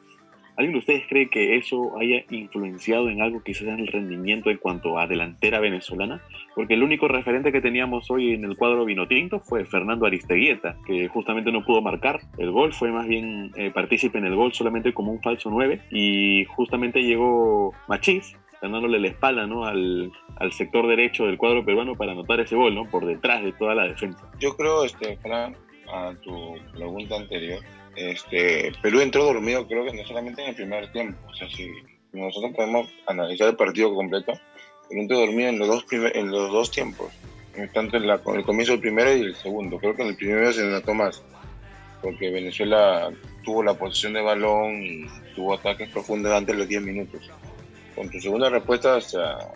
¿Alguien 0.60 0.74
de 0.74 0.80
ustedes 0.80 1.04
cree 1.08 1.30
que 1.30 1.56
eso 1.56 1.98
haya 1.98 2.22
influenciado 2.32 3.10
en 3.10 3.22
algo 3.22 3.42
quizás 3.42 3.70
en 3.70 3.80
el 3.80 3.88
rendimiento 3.88 4.50
en 4.50 4.58
cuanto 4.58 5.00
a 5.00 5.08
delantera 5.08 5.62
venezolana? 5.62 6.22
Porque 6.54 6.74
el 6.74 6.84
único 6.84 7.08
referente 7.08 7.54
que 7.54 7.62
teníamos 7.62 8.12
hoy 8.12 8.34
en 8.34 8.44
el 8.44 8.58
cuadro 8.58 8.84
vinotinto 8.84 9.40
fue 9.40 9.64
Fernando 9.64 10.06
Aristeguieta, 10.06 10.76
que 10.86 11.08
justamente 11.08 11.54
no 11.54 11.64
pudo 11.64 11.82
marcar 11.82 12.20
el 12.38 12.52
gol, 12.52 12.74
fue 12.74 12.92
más 12.92 13.08
bien 13.08 13.54
eh, 13.56 13.72
partícipe 13.72 14.18
en 14.18 14.26
el 14.26 14.36
gol 14.36 14.52
solamente 14.52 14.94
como 14.94 15.14
un 15.14 15.22
falso 15.22 15.50
9 15.50 15.80
y 15.92 16.44
justamente 16.44 17.04
llegó 17.04 17.74
Machís 17.88 18.36
ganándole 18.62 19.00
la 19.00 19.08
espalda 19.08 19.48
¿no? 19.48 19.64
al, 19.64 20.12
al, 20.36 20.52
sector 20.52 20.88
derecho 20.88 21.26
del 21.26 21.38
cuadro 21.38 21.64
peruano 21.64 21.96
para 21.96 22.12
anotar 22.12 22.42
ese 22.42 22.58
gol, 22.58 22.76
¿no? 22.76 22.84
por 22.84 23.06
detrás 23.06 23.46
de 23.46 23.54
toda 23.54 23.76
la 23.76 23.84
defensa. 23.84 24.30
Yo 24.42 24.58
creo, 24.58 24.84
este, 24.84 25.16
Fran, 25.20 25.56
a 25.88 26.14
tu 26.22 26.58
pregunta 26.74 27.16
anterior, 27.16 27.60
este, 27.96 28.72
Perú 28.82 29.02
entró 29.02 29.24
dormido, 29.26 29.68
creo 29.68 29.86
que 29.86 29.94
no 29.94 30.06
solamente 30.06 30.42
en 30.42 30.50
el 30.50 30.56
primer 30.56 30.92
tiempo. 30.92 31.20
O 31.30 31.34
sea, 31.34 31.50
si 31.50 31.70
nosotros 32.14 32.54
podemos 32.56 32.90
analizar 33.08 33.50
el 33.50 33.56
partido 33.56 33.94
completo, 33.94 34.34
Perú 34.88 35.02
entró 35.02 35.20
dormido 35.20 35.50
en 35.50 35.60
los 35.60 36.52
dos, 36.52 36.72
tiempos, 36.72 37.12
tanto 37.74 37.98
en, 37.98 38.04
el 38.10 38.44
comienzo 38.44 38.74
del 38.74 38.82
primero 38.82 39.16
y 39.16 39.22
el 39.22 39.36
segundo. 39.36 39.78
Creo 39.78 39.96
que 39.96 40.04
en 40.04 40.10
el 40.10 40.16
primero 40.16 40.52
se 40.52 40.66
notó 40.66 40.94
más, 40.94 41.22
porque 42.02 42.30
Venezuela 42.30 43.12
tuvo 43.44 43.64
la 43.64 43.74
posición 43.74 44.14
de 44.14 44.22
balón 44.22 44.84
y 44.84 45.06
tuvo 45.36 45.54
ataques 45.54 45.90
profundos 45.90 46.32
antes 46.32 46.56
los 46.56 46.68
10 46.68 46.82
minutos. 46.82 47.30
Con 47.96 48.10
tu 48.10 48.20
segunda 48.22 48.50
respuesta, 48.50 49.00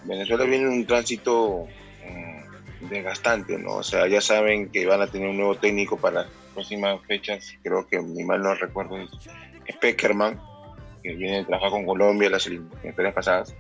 Venezuela 0.04 0.44
viene 0.44 0.66
en 0.66 0.74
un 0.74 0.86
tránsito 0.86 1.66
mm, 2.06 2.90
desgastante, 2.90 3.58
¿no? 3.58 3.78
O 3.78 3.84
sea, 3.84 4.08
ya 4.08 4.20
saben 4.20 4.70
que 4.70 4.86
van 4.86 5.02
a 5.02 5.08
tener 5.08 5.30
un 5.30 5.38
nuevo 5.38 5.56
técnico 5.56 5.98
para 5.98 6.28
próximas 6.54 7.02
fechas, 7.06 7.54
creo 7.64 7.88
que 7.88 8.00
ni 8.00 8.24
mal 8.24 8.42
no 8.42 8.56
recuerdo, 8.56 8.98
es 9.66 9.78
Peckerman, 9.78 10.40
que 11.02 11.14
viene 11.16 11.40
a 11.40 11.46
trabajar 11.46 11.72
con 11.72 11.86
Colombia 11.86 12.30
las 12.30 12.48
elecciones 12.48 13.14
pasadas, 13.14 13.56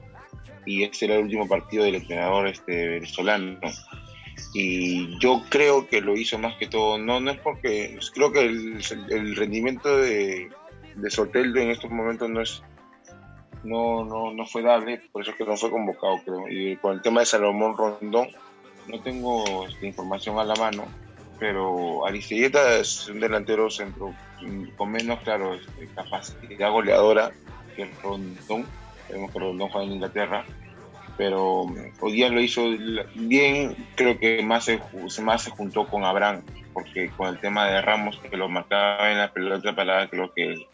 y 0.66 0.84
este 0.84 1.06
era 1.06 1.16
el 1.16 1.24
último 1.24 1.48
partido 1.48 1.84
del 1.84 1.96
entrenador 1.96 2.48
este, 2.48 2.88
venezolano. 2.88 3.60
Y 4.54 5.20
yo 5.20 5.44
creo 5.50 5.88
que 5.88 6.02
lo 6.02 6.16
hizo 6.16 6.38
más 6.38 6.56
que 6.58 6.68
todo, 6.68 6.98
no, 6.98 7.20
no 7.20 7.32
es 7.32 7.40
porque, 7.40 7.98
creo 8.14 8.32
que 8.32 8.42
el, 8.42 9.36
rendimiento 9.36 9.98
de, 9.98 10.50
de 10.96 11.10
Soteldo 11.10 11.60
en 11.60 11.70
estos 11.70 11.92
momentos 11.92 12.30
no 12.30 12.42
es 12.42 12.64
no, 13.64 14.04
no, 14.04 14.34
no 14.34 14.46
fue 14.46 14.62
dable, 14.62 15.02
por 15.12 15.22
eso 15.22 15.32
es 15.32 15.38
que 15.38 15.46
no 15.46 15.58
fue 15.58 15.72
convocado, 15.72 16.20
creo. 16.24 16.50
Y 16.50 16.76
con 16.78 16.94
el 16.94 17.02
tema 17.02 17.22
de 17.22 17.26
Salomón 17.26 17.76
Rondón, 17.78 18.28
no 18.88 19.00
tengo 19.02 19.66
esta 19.68 19.86
información 19.86 20.38
a 20.38 20.44
la 20.44 20.56
mano, 20.56 20.86
pero 21.44 22.08
Aristegueta 22.08 22.78
es 22.78 23.10
un 23.10 23.20
delantero 23.20 23.70
centro 23.70 24.16
con 24.78 24.90
menos, 24.90 25.20
claro, 25.24 25.56
este, 25.56 25.90
capacidad 25.94 26.72
goleadora 26.72 27.34
que 27.76 27.92
Rondón. 28.02 28.66
Vemos 29.10 29.30
que 29.30 29.40
Rondón 29.40 29.68
juega 29.68 29.86
en 29.86 29.92
Inglaterra, 29.92 30.46
pero 31.18 31.66
mm, 31.66 31.76
hoy 32.00 32.14
día 32.14 32.30
lo 32.30 32.40
hizo 32.40 32.64
bien, 33.16 33.76
creo 33.96 34.18
que 34.18 34.42
más 34.42 34.64
se, 34.64 34.80
más 35.22 35.42
se 35.42 35.52
juntó 35.52 35.86
con 35.86 36.06
Abraham, 36.06 36.44
porque 36.72 37.10
con 37.10 37.28
el 37.28 37.38
tema 37.42 37.66
de 37.66 37.82
Ramos, 37.82 38.18
que 38.20 38.38
lo 38.38 38.48
marcaba 38.48 39.12
en 39.12 39.18
la 39.18 39.34
pelota 39.34 39.76
parada, 39.76 40.10
creo 40.10 40.34
que 40.34 40.66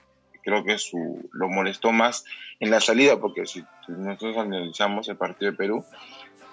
creo 0.44 0.64
que 0.64 0.78
su, 0.78 1.28
lo 1.34 1.50
molestó 1.50 1.92
más 1.92 2.26
en 2.60 2.70
la 2.70 2.80
salida, 2.80 3.20
porque 3.20 3.48
si, 3.48 3.64
nosotros 3.88 4.38
analizamos 4.38 5.10
el 5.10 5.18
partido 5.18 5.50
de 5.50 5.58
Perú, 5.58 5.84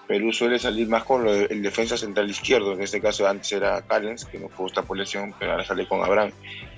Perú 0.07 0.31
suele 0.31 0.57
salir 0.57 0.87
más 0.87 1.03
con 1.03 1.27
el 1.27 1.61
defensa 1.61 1.97
central 1.97 2.29
izquierdo, 2.29 2.73
en 2.73 2.81
este 2.81 3.01
caso 3.01 3.27
antes 3.27 3.51
era 3.51 3.81
Callens, 3.81 4.23
que 4.25 4.39
no 4.39 4.47
fue 4.47 4.67
esta 4.67 4.81
por 4.81 4.97
lesión, 4.97 5.35
pero 5.37 5.51
ahora 5.51 5.65
sale 5.65 5.85
con 5.87 6.01
Abraham. 6.01 6.31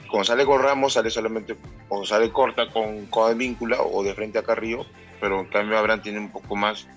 Cuando 0.09 0.25
sale 0.25 0.45
con 0.45 0.61
Ramos, 0.61 0.93
sale 0.93 1.11
solamente, 1.11 1.55
o 1.89 2.03
sale 2.03 2.31
corta 2.31 2.71
con, 2.71 3.05
con 3.05 3.37
víncula 3.37 3.81
o 3.81 4.03
de 4.03 4.15
frente 4.15 4.39
a 4.39 4.43
Carrillo, 4.43 4.85
pero 5.21 5.41
en 5.41 5.45
cambio 5.45 5.77
Abraham 5.77 6.01
tiene 6.01 6.19
un 6.19 6.31
poco 6.31 6.55
más 6.55 6.87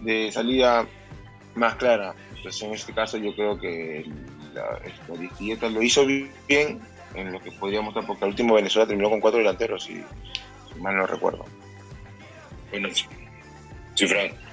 de 0.00 0.30
salida 0.30 0.86
más 1.54 1.76
clara. 1.76 2.14
Entonces 2.36 2.62
en 2.62 2.74
este 2.74 2.92
caso 2.92 3.16
yo 3.16 3.34
creo 3.34 3.58
que 3.58 4.04
la, 4.52 4.78
la 5.58 5.68
lo 5.70 5.82
hizo 5.82 6.04
bien 6.04 6.80
en 7.14 7.32
lo 7.32 7.40
que 7.40 7.50
podríamos 7.52 7.90
estar, 7.90 8.06
porque 8.06 8.24
el 8.26 8.30
último 8.30 8.54
Venezuela 8.54 8.86
terminó 8.86 9.08
con 9.08 9.20
cuatro 9.20 9.38
delanteros, 9.38 9.88
y 9.88 10.04
mal 10.80 10.94
no 10.94 11.06
recuerdo. 11.06 11.46
Bueno, 12.70 12.90
sí, 13.94 14.06
Frank. 14.06 14.45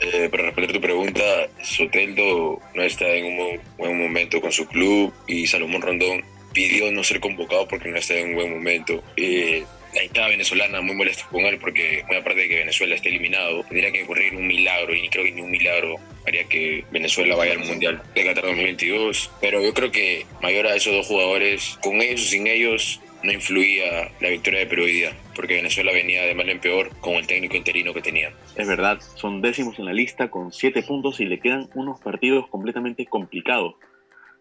Eh, 0.00 0.28
para 0.30 0.44
responder 0.44 0.72
tu 0.72 0.80
pregunta, 0.80 1.22
Soteldo 1.62 2.60
no 2.74 2.82
está 2.82 3.08
en 3.08 3.24
un 3.26 3.60
buen 3.78 3.98
momento 3.98 4.40
con 4.40 4.52
su 4.52 4.66
club 4.66 5.12
y 5.26 5.46
Salomón 5.46 5.82
Rondón 5.82 6.22
pidió 6.52 6.90
no 6.92 7.02
ser 7.02 7.20
convocado 7.20 7.66
porque 7.68 7.88
no 7.88 7.96
está 7.96 8.14
en 8.14 8.30
un 8.30 8.34
buen 8.34 8.50
momento. 8.50 9.02
Eh, 9.16 9.64
la 9.94 10.04
hinchada 10.04 10.28
venezolana 10.28 10.80
muy 10.82 10.94
molesta 10.94 11.26
con 11.30 11.46
él 11.46 11.58
porque, 11.58 12.04
muy 12.06 12.16
aparte 12.16 12.40
de 12.40 12.48
que 12.48 12.56
Venezuela 12.56 12.94
esté 12.94 13.08
eliminado, 13.08 13.62
tendría 13.64 13.90
que 13.90 14.04
ocurrir 14.04 14.34
un 14.34 14.46
milagro 14.46 14.94
y 14.94 15.08
creo 15.08 15.24
que 15.24 15.32
ni 15.32 15.40
un 15.40 15.50
milagro 15.50 15.96
haría 16.26 16.44
que 16.44 16.84
Venezuela 16.90 17.34
vaya 17.34 17.52
al 17.52 17.60
Mundial 17.60 18.02
de 18.14 18.24
Qatar 18.24 18.44
2022. 18.44 19.30
Pero 19.40 19.62
yo 19.62 19.72
creo 19.72 19.90
que 19.90 20.26
mayor 20.42 20.66
a 20.66 20.76
esos 20.76 20.92
dos 20.92 21.06
jugadores, 21.06 21.78
con 21.82 22.02
ellos 22.02 22.22
o 22.22 22.26
sin 22.26 22.46
ellos, 22.46 23.00
no 23.22 23.32
influía 23.32 24.10
la 24.20 24.28
victoria 24.28 24.60
de 24.60 24.66
Perú 24.66 24.84
hoy 24.84 24.92
día, 24.92 25.12
porque 25.34 25.54
Venezuela 25.54 25.92
venía 25.92 26.22
de 26.22 26.34
mal 26.34 26.48
en 26.48 26.60
peor 26.60 26.90
con 27.00 27.14
el 27.14 27.26
técnico 27.26 27.56
interino 27.56 27.92
que 27.92 28.02
tenía. 28.02 28.32
Es 28.54 28.66
verdad, 28.66 29.00
son 29.16 29.42
décimos 29.42 29.78
en 29.78 29.86
la 29.86 29.92
lista 29.92 30.30
con 30.30 30.52
siete 30.52 30.82
puntos 30.82 31.20
y 31.20 31.26
le 31.26 31.40
quedan 31.40 31.68
unos 31.74 32.00
partidos 32.00 32.46
completamente 32.48 33.06
complicados. 33.06 33.74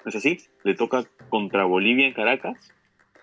¿No 0.04 0.10
es 0.10 0.16
así? 0.16 0.38
Le 0.64 0.76
toca 0.76 1.04
contra 1.30 1.66
Bolivia 1.66 2.06
en 2.06 2.14
Caracas, 2.14 2.72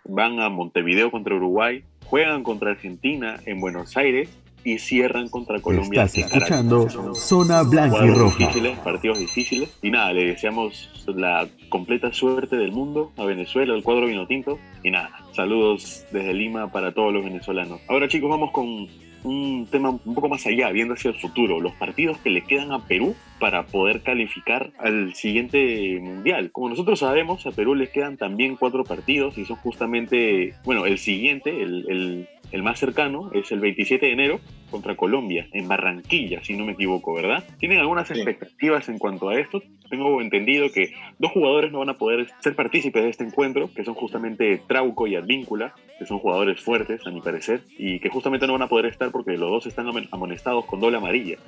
van 0.04 0.40
a 0.40 0.48
Montevideo 0.48 1.10
contra 1.10 1.36
Uruguay, 1.36 1.84
juegan 2.06 2.42
contra 2.42 2.72
Argentina 2.72 3.38
en 3.46 3.60
Buenos 3.60 3.96
Aires 3.96 4.28
y 4.64 4.78
cierran 4.78 5.28
contra 5.28 5.60
Colombia. 5.60 6.04
Estás 6.04 6.32
escuchando 6.32 7.14
Zona 7.14 7.62
Blanca 7.62 8.04
y 8.06 8.10
Roja. 8.10 8.38
Difíciles, 8.38 8.78
partidos 8.78 9.18
difíciles. 9.18 9.78
Y 9.82 9.90
nada, 9.90 10.12
le 10.12 10.26
deseamos 10.26 10.90
la 11.06 11.48
completa 11.68 12.12
suerte 12.12 12.56
del 12.56 12.72
mundo 12.72 13.12
a 13.16 13.24
Venezuela, 13.24 13.74
al 13.74 13.82
cuadro 13.82 14.06
vino 14.06 14.26
tinto. 14.26 14.58
Y 14.82 14.90
nada, 14.90 15.10
saludos 15.32 16.04
desde 16.12 16.34
Lima 16.34 16.70
para 16.70 16.92
todos 16.92 17.12
los 17.12 17.24
venezolanos. 17.24 17.80
Ahora 17.88 18.08
chicos, 18.08 18.30
vamos 18.30 18.50
con 18.52 18.88
un 19.24 19.68
tema 19.70 19.90
un 19.90 20.14
poco 20.14 20.28
más 20.28 20.46
allá, 20.46 20.70
viendo 20.70 20.94
hacia 20.94 21.10
el 21.10 21.16
futuro, 21.16 21.60
los 21.60 21.72
partidos 21.74 22.18
que 22.18 22.30
le 22.30 22.42
quedan 22.42 22.72
a 22.72 22.86
Perú 22.86 23.14
para 23.38 23.66
poder 23.66 24.02
calificar 24.02 24.72
al 24.78 25.14
siguiente 25.14 25.98
mundial. 26.00 26.50
Como 26.50 26.70
nosotros 26.70 26.98
sabemos, 26.98 27.46
a 27.46 27.52
Perú 27.52 27.74
le 27.74 27.90
quedan 27.90 28.16
también 28.16 28.56
cuatro 28.56 28.84
partidos 28.84 29.38
y 29.38 29.44
son 29.44 29.56
justamente, 29.56 30.54
bueno, 30.64 30.86
el 30.86 30.98
siguiente, 30.98 31.62
el, 31.62 31.86
el 31.88 32.28
más 32.60 32.78
cercano 32.78 33.30
es 33.32 33.50
el 33.50 33.60
27 33.60 34.04
de 34.04 34.12
enero 34.12 34.40
contra 34.70 34.94
Colombia, 34.94 35.48
en 35.52 35.68
Barranquilla, 35.68 36.44
si 36.44 36.54
no 36.54 36.66
me 36.66 36.72
equivoco, 36.72 37.14
¿verdad? 37.14 37.42
¿Tienen 37.58 37.78
algunas 37.78 38.10
expectativas 38.10 38.90
en 38.90 38.98
cuanto 38.98 39.30
a 39.30 39.38
esto? 39.38 39.62
Tengo 39.88 40.20
entendido 40.20 40.70
que 40.70 40.92
dos 41.18 41.32
jugadores 41.32 41.72
no 41.72 41.78
van 41.78 41.88
a 41.88 41.98
poder 41.98 42.28
ser 42.40 42.54
partícipes 42.54 43.02
de 43.02 43.08
este 43.08 43.24
encuentro, 43.24 43.70
que 43.74 43.84
son 43.84 43.94
justamente 43.94 44.60
Trauco 44.68 45.06
y 45.06 45.16
Advíncula, 45.16 45.74
que 45.98 46.04
son 46.04 46.18
jugadores 46.18 46.60
fuertes, 46.60 47.06
a 47.06 47.10
mi 47.10 47.22
parecer, 47.22 47.62
y 47.78 48.00
que 48.00 48.10
justamente 48.10 48.46
no 48.46 48.52
van 48.52 48.62
a 48.62 48.68
poder 48.68 48.86
estar 48.86 49.10
porque 49.10 49.38
los 49.38 49.50
dos 49.50 49.66
están 49.66 49.86
amonestados 50.10 50.66
con 50.66 50.80
doble 50.80 50.98
amarilla. 50.98 51.38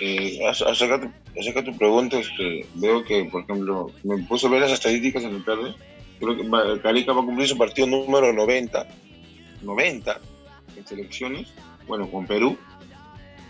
Eh, 0.00 0.40
acerca, 0.46 0.98
de 0.98 1.62
tu 1.62 1.78
pregunta, 1.78 2.18
este, 2.18 2.66
veo 2.74 3.04
que, 3.04 3.24
por 3.24 3.42
ejemplo, 3.42 3.92
me 4.02 4.18
puse 4.24 4.48
a 4.48 4.50
ver 4.50 4.62
las 4.62 4.72
estadísticas 4.72 5.22
en 5.22 5.36
el 5.36 5.44
tarde. 5.44 5.74
Creo 6.18 6.36
que 6.36 6.80
Calica 6.82 7.12
va 7.12 7.22
a 7.22 7.24
cumplir 7.24 7.46
su 7.46 7.56
partido 7.56 7.86
número 7.86 8.32
90 8.32 8.86
90 9.66 10.20
en 10.76 10.86
selecciones, 10.86 11.52
bueno, 11.86 12.10
con 12.10 12.26
Perú, 12.26 12.56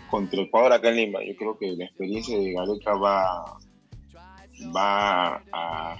contra 0.09 0.41
Ecuador 0.41 0.73
acá 0.73 0.89
en 0.89 0.95
Lima. 0.97 1.19
Yo 1.23 1.35
creo 1.35 1.57
que 1.57 1.75
la 1.77 1.85
experiencia 1.85 2.37
de 2.37 2.53
Gareca 2.53 2.93
va, 2.93 3.59
va 4.75 5.43
a 5.51 5.97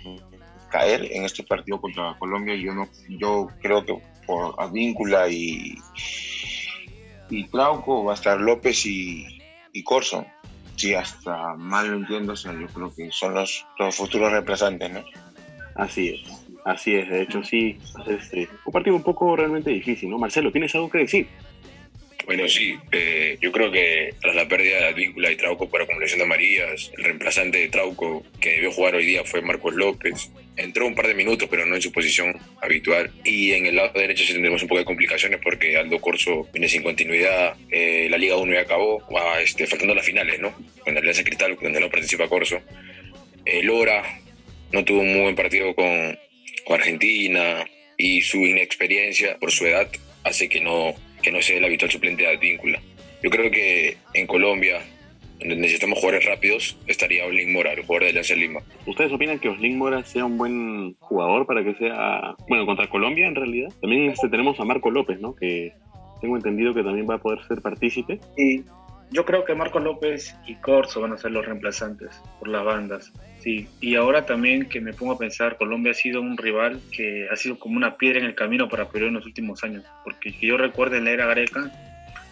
caer 0.69 1.07
en 1.11 1.23
este 1.23 1.43
partido 1.43 1.79
contra 1.79 2.17
Colombia. 2.19 2.55
Yo 2.55 2.73
no, 2.73 2.87
yo 3.09 3.47
creo 3.61 3.85
que 3.85 4.01
por 4.25 4.55
Advíncula 4.59 5.29
y, 5.29 5.75
y 7.29 7.47
Trauco 7.47 8.03
va 8.03 8.11
a 8.11 8.15
estar 8.15 8.39
López 8.39 8.85
y, 8.85 9.25
y 9.73 9.83
Corso. 9.83 10.25
Sí, 10.75 10.93
hasta 10.93 11.55
mal 11.55 11.89
lo 11.89 11.97
entiendo, 11.97 12.35
yo 12.35 12.67
creo 12.67 12.93
que 12.93 13.09
son 13.11 13.33
los, 13.33 13.65
los 13.79 13.95
futuros 13.95 14.31
reemplazantes, 14.31 14.91
¿no? 14.91 15.03
Así 15.73 16.09
es. 16.09 16.36
Así 16.65 16.95
es, 16.95 17.09
de 17.09 17.21
hecho 17.21 17.43
sí, 17.43 17.77
este, 18.07 18.49
un 18.65 18.73
partido 18.73 18.95
un 18.95 19.03
poco 19.03 19.35
realmente 19.35 19.69
difícil, 19.69 20.09
¿no? 20.09 20.17
Marcelo, 20.17 20.51
¿tienes 20.51 20.73
algo 20.75 20.89
que 20.89 20.99
decir? 20.99 21.27
Bueno, 22.27 22.45
sí, 22.49 22.77
eh, 22.91 23.37
yo 23.39 23.53
creo 23.53 23.71
que 23.71 24.13
tras 24.19 24.35
la 24.35 24.49
pérdida 24.49 24.79
de 24.79 24.85
Advíncula 24.87 25.31
y 25.31 25.37
Trauco 25.37 25.69
para 25.69 25.85
acumulación 25.85 26.19
de 26.19 26.25
Marías, 26.25 26.91
el 26.97 27.05
reemplazante 27.05 27.57
de 27.57 27.69
Trauco 27.69 28.25
que 28.41 28.49
debió 28.49 28.69
jugar 28.69 28.95
hoy 28.95 29.05
día 29.05 29.23
fue 29.23 29.41
Marcos 29.41 29.73
López. 29.75 30.29
Entró 30.57 30.85
un 30.87 30.93
par 30.93 31.07
de 31.07 31.13
minutos, 31.13 31.47
pero 31.49 31.65
no 31.65 31.75
en 31.75 31.81
su 31.81 31.93
posición 31.93 32.37
habitual. 32.61 33.11
Y 33.23 33.53
en 33.53 33.67
el 33.67 33.77
lado 33.77 33.93
derecho 33.97 34.25
sí 34.25 34.33
tendremos 34.33 34.61
un 34.61 34.67
poco 34.67 34.79
de 34.79 34.85
complicaciones 34.85 35.39
porque 35.41 35.77
Aldo 35.77 36.01
Corso 36.01 36.49
viene 36.51 36.67
sin 36.67 36.83
continuidad. 36.83 37.55
Eh, 37.71 38.09
la 38.09 38.17
Liga 38.17 38.35
1 38.35 38.53
ya 38.53 38.61
acabó, 38.61 39.01
va 39.09 39.39
este, 39.39 39.65
faltando 39.65 39.95
las 39.95 40.05
finales, 40.05 40.37
¿no? 40.41 40.53
Con 40.79 40.95
la 40.95 40.99
Alianza 40.99 41.23
Cristal, 41.23 41.57
donde 41.61 41.79
no 41.79 41.89
participa 41.89 42.27
Corso. 42.27 42.59
Eh, 43.45 43.63
Lora 43.63 44.03
no 44.73 44.83
tuvo 44.83 44.99
un 44.99 45.13
muy 45.13 45.21
buen 45.21 45.35
partido 45.35 45.73
con, 45.73 46.19
Argentina 46.75 47.65
y 47.97 48.21
su 48.21 48.37
inexperiencia 48.37 49.37
por 49.39 49.51
su 49.51 49.65
edad 49.65 49.87
hace 50.23 50.49
que 50.49 50.61
no, 50.61 50.93
que 51.21 51.31
no 51.31 51.41
sea 51.41 51.57
el 51.57 51.65
habitual 51.65 51.91
suplente 51.91 52.23
de 52.23 52.29
Advíncula. 52.29 52.81
Yo 53.23 53.29
creo 53.29 53.49
que 53.49 53.97
en 54.13 54.27
Colombia, 54.27 54.81
donde 55.39 55.55
necesitamos 55.55 55.99
jugadores 55.99 56.25
rápidos, 56.25 56.77
estaría 56.87 57.25
Oslin 57.25 57.51
Mora, 57.51 57.73
el 57.73 57.81
jugador 57.81 58.03
de 58.03 58.09
Alianza 58.09 58.35
Lima. 58.35 58.61
¿Ustedes 58.85 59.11
opinan 59.11 59.39
que 59.39 59.49
Oslin 59.49 59.77
Mora 59.77 60.03
sea 60.03 60.25
un 60.25 60.37
buen 60.37 60.95
jugador 60.99 61.45
para 61.45 61.63
que 61.63 61.73
sea, 61.75 62.35
bueno, 62.47 62.65
contra 62.65 62.89
Colombia 62.89 63.27
en 63.27 63.35
realidad? 63.35 63.69
También 63.81 64.09
este, 64.09 64.29
tenemos 64.29 64.59
a 64.59 64.65
Marco 64.65 64.91
López, 64.91 65.19
¿no? 65.19 65.35
Que 65.35 65.73
tengo 66.21 66.35
entendido 66.35 66.73
que 66.73 66.83
también 66.83 67.07
va 67.09 67.15
a 67.15 67.21
poder 67.21 67.39
ser 67.47 67.61
partícipe. 67.61 68.19
Y 68.37 68.63
Yo 69.09 69.25
creo 69.25 69.45
que 69.45 69.55
Marcos 69.55 69.83
López 69.83 70.35
y 70.45 70.55
Corso 70.55 71.01
van 71.01 71.13
a 71.13 71.17
ser 71.17 71.31
los 71.31 71.45
reemplazantes 71.45 72.21
por 72.39 72.49
las 72.49 72.65
bandas. 72.65 73.13
Sí, 73.39 73.67
y 73.79 73.95
ahora 73.95 74.25
también 74.25 74.67
que 74.67 74.81
me 74.81 74.93
pongo 74.93 75.13
a 75.13 75.17
pensar, 75.17 75.57
Colombia 75.57 75.91
ha 75.91 75.95
sido 75.95 76.19
un 76.19 76.37
rival 76.37 76.81
que 76.91 77.27
ha 77.31 77.35
sido 77.37 77.57
como 77.57 77.77
una 77.77 77.95
piedra 77.95 78.19
en 78.19 78.25
el 78.25 78.35
camino 78.35 78.67
para 78.67 78.89
Perú 78.89 79.07
en 79.07 79.13
los 79.13 79.25
últimos 79.25 79.63
años, 79.63 79.85
porque 80.03 80.33
que 80.33 80.47
yo 80.47 80.57
recuerdo 80.57 80.97
en 80.97 81.05
la 81.05 81.11
era 81.11 81.25
greca, 81.27 81.71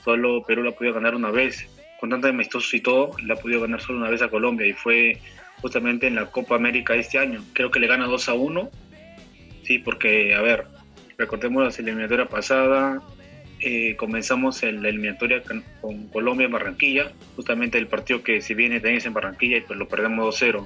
solo 0.03 0.43
Perú 0.43 0.63
la 0.63 0.71
ha 0.71 0.73
podido 0.73 0.93
ganar 0.93 1.15
una 1.15 1.31
vez, 1.31 1.69
con 1.99 2.09
tanto 2.09 2.27
amistosos 2.27 2.73
y 2.73 2.81
todo, 2.81 3.11
la 3.23 3.35
ha 3.35 3.59
ganar 3.59 3.79
solo 3.79 3.99
una 3.99 4.09
vez 4.09 4.21
a 4.21 4.29
Colombia 4.29 4.67
y 4.67 4.73
fue 4.73 5.17
justamente 5.61 6.07
en 6.07 6.15
la 6.15 6.25
Copa 6.25 6.55
América 6.55 6.95
este 6.95 7.17
año. 7.17 7.41
Creo 7.53 7.71
que 7.71 7.79
le 7.79 7.87
gana 7.87 8.05
2 8.05 8.29
a 8.29 8.33
1, 8.33 8.69
sí, 9.63 9.79
porque, 9.79 10.35
a 10.35 10.41
ver, 10.41 10.65
recordemos 11.17 11.63
la 11.63 11.83
eliminatoria 11.83 12.25
pasada, 12.25 13.01
eh, 13.59 13.95
comenzamos 13.95 14.63
en 14.63 14.83
la 14.83 14.89
eliminatoria 14.89 15.41
con, 15.43 16.07
Colombia 16.09 16.45
en 16.45 16.51
Barranquilla, 16.51 17.11
justamente 17.35 17.77
el 17.77 17.87
partido 17.87 18.23
que 18.23 18.41
se 18.41 18.53
viene 18.53 18.79
también 18.79 18.97
es 18.97 19.05
en 19.05 19.13
Barranquilla 19.13 19.57
y 19.57 19.61
pues 19.61 19.77
lo 19.79 19.87
perdemos 19.87 20.41
2-0. 20.41 20.65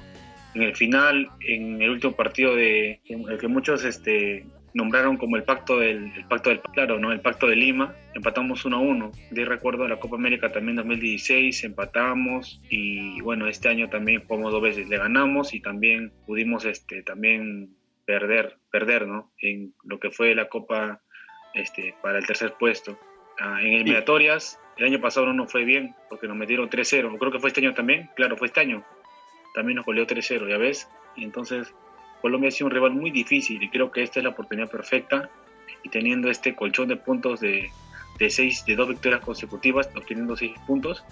En 0.54 0.62
el 0.62 0.74
final, 0.74 1.28
en 1.46 1.80
el 1.80 1.90
último 1.90 2.12
partido 2.12 2.56
de 2.56 3.00
el 3.06 3.38
que 3.38 3.46
muchos 3.46 3.84
este, 3.84 4.44
nombraron 4.74 5.16
como 5.16 5.36
el 5.36 5.44
pacto 5.44 5.78
del 5.78 6.10
pacto 6.28 6.50
del 6.50 6.60
claro, 6.60 6.98
¿no? 6.98 7.12
El 7.12 7.20
pacto 7.20 7.46
de 7.46 7.56
Lima, 7.56 7.94
empatamos 8.14 8.64
1 8.64 8.80
1. 8.80 9.12
De 9.30 9.44
recuerdo 9.44 9.86
la 9.88 9.98
Copa 9.98 10.16
América 10.16 10.52
también 10.52 10.76
2016 10.76 11.64
empatamos 11.64 12.60
y 12.68 13.20
bueno, 13.20 13.46
este 13.46 13.68
año 13.68 13.88
también 13.88 14.24
jugamos 14.26 14.52
dos 14.52 14.62
veces, 14.62 14.88
le 14.88 14.98
ganamos 14.98 15.54
y 15.54 15.60
también 15.60 16.12
pudimos 16.26 16.64
este 16.64 17.02
también 17.02 17.70
perder, 18.04 18.58
perder, 18.70 19.06
¿no? 19.06 19.32
En 19.40 19.72
lo 19.84 20.00
que 20.00 20.10
fue 20.10 20.34
la 20.34 20.48
Copa 20.48 21.00
este, 21.54 21.94
para 22.02 22.18
el 22.18 22.26
tercer 22.26 22.54
puesto. 22.58 22.98
Ah, 23.38 23.60
en 23.60 23.72
eliminatorias, 23.72 24.58
el 24.76 24.86
año 24.86 25.00
pasado 25.00 25.26
no 25.26 25.32
nos 25.32 25.50
fue 25.50 25.64
bien 25.64 25.94
porque 26.08 26.26
nos 26.26 26.36
metieron 26.36 26.68
3-0. 26.68 27.18
Creo 27.18 27.32
que 27.32 27.38
fue 27.38 27.48
este 27.48 27.60
año 27.60 27.74
también. 27.74 28.10
Claro, 28.16 28.36
fue 28.36 28.48
este 28.48 28.60
año. 28.60 28.84
También 29.54 29.76
nos 29.76 29.86
goleó 29.86 30.06
3-0, 30.06 30.48
ya 30.48 30.58
ves. 30.58 30.88
Y 31.16 31.24
entonces 31.24 31.72
Colombia 32.20 32.48
ha 32.48 32.50
sido 32.50 32.66
un 32.66 32.72
rival 32.72 32.92
muy 32.92 33.10
difícil 33.10 33.62
y 33.62 33.68
creo 33.68 33.90
que 33.90 34.02
esta 34.02 34.20
es 34.20 34.24
la 34.24 34.30
oportunidad 34.30 34.70
perfecta. 34.70 35.30
Y 35.82 35.88
teniendo 35.88 36.30
este 36.30 36.54
colchón 36.54 36.88
de 36.88 36.96
puntos 36.96 37.40
de, 37.40 37.70
de, 38.18 38.30
seis, 38.30 38.64
de 38.66 38.76
dos 38.76 38.88
victorias 38.88 39.20
consecutivas, 39.22 39.88
obteniendo 39.96 40.36
seis 40.36 40.52
puntos, 40.66 41.04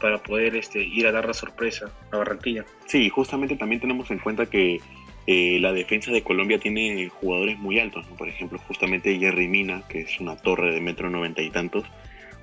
para 0.00 0.22
poder 0.22 0.56
este, 0.56 0.82
ir 0.82 1.06
a 1.06 1.12
dar 1.12 1.26
la 1.26 1.34
sorpresa 1.34 1.90
a 2.10 2.18
Barranquilla. 2.18 2.64
Sí, 2.86 3.08
justamente 3.08 3.56
también 3.56 3.80
tenemos 3.80 4.10
en 4.10 4.18
cuenta 4.18 4.46
que 4.46 4.80
eh, 5.26 5.58
la 5.60 5.72
defensa 5.72 6.12
de 6.12 6.22
Colombia 6.22 6.58
tiene 6.58 7.08
jugadores 7.08 7.58
muy 7.58 7.80
altos, 7.80 8.06
por 8.16 8.28
ejemplo, 8.28 8.58
justamente 8.58 9.18
Jerry 9.18 9.48
Mina, 9.48 9.82
que 9.88 10.00
es 10.02 10.20
una 10.20 10.36
torre 10.36 10.72
de 10.72 10.80
metro 10.80 11.10
noventa 11.10 11.42
y 11.42 11.50
tantos. 11.50 11.84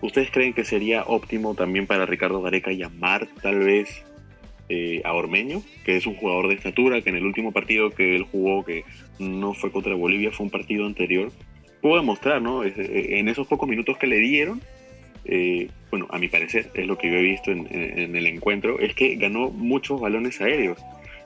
¿Ustedes 0.02 0.32
creen 0.32 0.54
que 0.54 0.66
sería 0.66 1.04
óptimo 1.04 1.56
también 1.56 1.88
para 1.88 2.06
Ricardo 2.06 2.42
Gareca 2.42 2.72
llamar 2.72 3.28
tal 3.42 3.60
vez 3.60 4.04
eh, 4.68 5.02
a 5.06 5.14
Ormeño, 5.14 5.62
que 5.86 5.96
es 5.96 6.06
un 6.06 6.16
jugador 6.16 6.50
de 6.50 6.56
estatura, 6.56 7.02
que 7.02 7.10
en 7.10 7.16
el 7.16 7.26
último 7.26 7.54
partido 7.54 7.90
que 7.90 8.18
él 8.18 8.24
jugó, 8.24 8.66
que 8.66 8.84
no 9.18 9.54
fue 9.54 9.72
contra 9.72 9.96
Bolivia, 9.96 10.32
fue 10.32 10.46
un 10.46 10.52
partido 10.52 10.86
anterior, 10.86 11.32
pudo 11.82 11.96
demostrar, 11.96 12.42
¿no? 12.42 12.66
Eh, 12.66 12.74
en 13.20 13.30
esos 13.30 13.48
pocos 13.48 13.70
minutos 13.70 13.98
que 13.98 14.08
le 14.08 14.20
dieron, 14.20 14.62
bueno, 15.90 16.08
a 16.10 16.20
mi 16.20 16.28
parecer, 16.28 16.70
es 16.74 16.86
lo 16.86 16.98
que 16.98 17.10
yo 17.10 17.16
he 17.16 17.22
visto 17.22 17.50
en, 17.52 17.66
en 17.72 18.14
el 18.18 18.28
encuentro, 18.28 18.80
es 18.80 18.94
que 18.94 19.16
ganó 19.16 19.52
muchos 19.52 20.02
balones 20.02 20.42
aéreos 20.42 20.78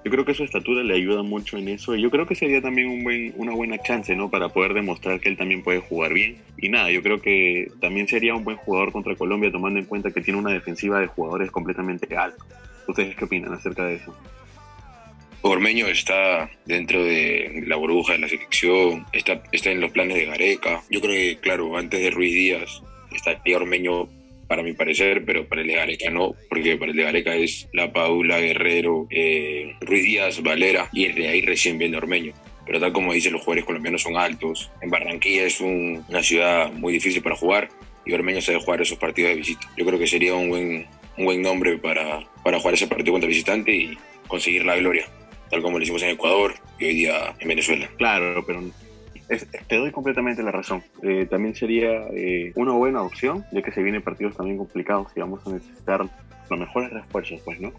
yo 0.03 0.11
creo 0.11 0.25
que 0.25 0.33
su 0.33 0.43
estatura 0.43 0.83
le 0.83 0.95
ayuda 0.95 1.23
mucho 1.23 1.57
en 1.57 1.67
eso 1.69 1.95
y 1.95 2.01
yo 2.01 2.09
creo 2.09 2.25
que 2.25 2.35
sería 2.35 2.61
también 2.61 2.89
un 2.89 3.03
buen, 3.03 3.33
una 3.35 3.53
buena 3.53 3.77
chance, 3.79 4.15
¿no? 4.15 4.29
Para 4.29 4.49
poder 4.49 4.73
demostrar 4.73 5.19
que 5.19 5.29
él 5.29 5.37
también 5.37 5.63
puede 5.63 5.79
jugar 5.79 6.13
bien. 6.13 6.37
Y 6.57 6.69
nada, 6.69 6.91
yo 6.91 7.01
creo 7.03 7.21
que 7.21 7.71
también 7.81 8.07
sería 8.07 8.35
un 8.35 8.43
buen 8.43 8.57
jugador 8.57 8.91
contra 8.91 9.15
Colombia 9.15 9.51
tomando 9.51 9.79
en 9.79 9.85
cuenta 9.85 10.11
que 10.11 10.21
tiene 10.21 10.39
una 10.39 10.51
defensiva 10.51 10.99
de 10.99 11.07
jugadores 11.07 11.51
completamente 11.51 12.15
alta. 12.15 12.43
¿Ustedes 12.87 13.15
qué 13.15 13.25
opinan 13.25 13.53
acerca 13.53 13.85
de 13.85 13.95
eso? 13.95 14.15
Ormeño 15.41 15.87
está 15.87 16.49
dentro 16.65 17.03
de 17.03 17.63
la 17.67 17.75
burbuja 17.75 18.13
de 18.13 18.19
la 18.19 18.27
selección, 18.27 19.05
está, 19.13 19.41
está 19.51 19.71
en 19.71 19.81
los 19.81 19.91
planes 19.91 20.17
de 20.17 20.25
Gareca. 20.25 20.81
Yo 20.89 20.99
creo 20.99 21.13
que, 21.13 21.37
claro, 21.39 21.77
antes 21.77 22.01
de 22.01 22.09
Ruiz 22.09 22.33
Díaz 22.33 22.81
estaría 23.13 23.57
Ormeño 23.57 24.09
para 24.47 24.63
mi 24.63 24.73
parecer, 24.73 25.23
pero 25.25 25.47
para 25.47 25.61
el 25.61 25.67
de 25.67 25.75
Gareca 25.75 26.09
no, 26.09 26.35
porque 26.49 26.77
para 26.77 26.91
el 26.91 26.97
de 26.97 27.03
Gareca 27.03 27.35
es 27.35 27.67
La 27.73 27.91
Paula, 27.91 28.39
Guerrero, 28.39 29.07
eh, 29.09 29.75
Ruiz 29.81 30.03
Díaz, 30.03 30.41
Valera, 30.41 30.89
y 30.93 31.07
de 31.07 31.27
ahí 31.27 31.41
recién 31.41 31.77
viene 31.77 31.97
Ormeño. 31.97 32.33
Pero 32.65 32.79
tal 32.79 32.91
como 32.91 33.13
dicen, 33.13 33.33
los 33.33 33.41
jugadores 33.41 33.65
colombianos 33.65 34.01
son 34.01 34.17
altos. 34.17 34.69
En 34.81 34.89
Barranquilla 34.89 35.43
es 35.43 35.61
una 35.61 36.21
ciudad 36.21 36.71
muy 36.73 36.93
difícil 36.93 37.21
para 37.21 37.35
jugar 37.35 37.69
y 38.05 38.13
Ormeño 38.13 38.41
sabe 38.41 38.59
jugar 38.59 38.81
esos 38.81 38.97
partidos 38.97 39.31
de 39.31 39.37
visita. 39.37 39.69
Yo 39.77 39.85
creo 39.85 39.99
que 39.99 40.07
sería 40.07 40.33
un 40.33 40.49
buen, 40.49 40.85
un 41.17 41.25
buen 41.25 41.41
nombre 41.41 41.77
para, 41.77 42.27
para 42.43 42.59
jugar 42.59 42.73
ese 42.73 42.87
partido 42.87 43.13
contra 43.13 43.27
el 43.27 43.33
visitante 43.33 43.71
y 43.73 43.97
conseguir 44.27 44.65
la 44.65 44.75
gloria, 44.75 45.07
tal 45.49 45.61
como 45.61 45.77
lo 45.77 45.83
hicimos 45.83 46.03
en 46.03 46.09
Ecuador 46.09 46.55
y 46.79 46.85
hoy 46.85 46.95
día 46.95 47.35
en 47.39 47.47
Venezuela. 47.47 47.89
Claro, 47.97 48.43
pero 48.45 48.61
te 49.67 49.75
doy 49.75 49.91
completamente 49.91 50.43
la 50.43 50.51
razón. 50.51 50.83
Eh, 51.03 51.25
también 51.29 51.55
sería 51.55 52.07
eh, 52.13 52.53
una 52.55 52.71
buena 52.73 53.01
opción, 53.01 53.45
ya 53.51 53.61
que 53.61 53.71
se 53.71 53.83
vienen 53.83 54.01
partidos 54.01 54.35
también 54.35 54.57
complicados 54.57 55.07
y 55.15 55.19
vamos 55.19 55.45
a 55.45 55.51
necesitar 55.51 56.05
los 56.49 56.59
mejores 56.59 56.91
refuerzos, 56.91 57.41
pues, 57.43 57.59
¿no? 57.59 57.71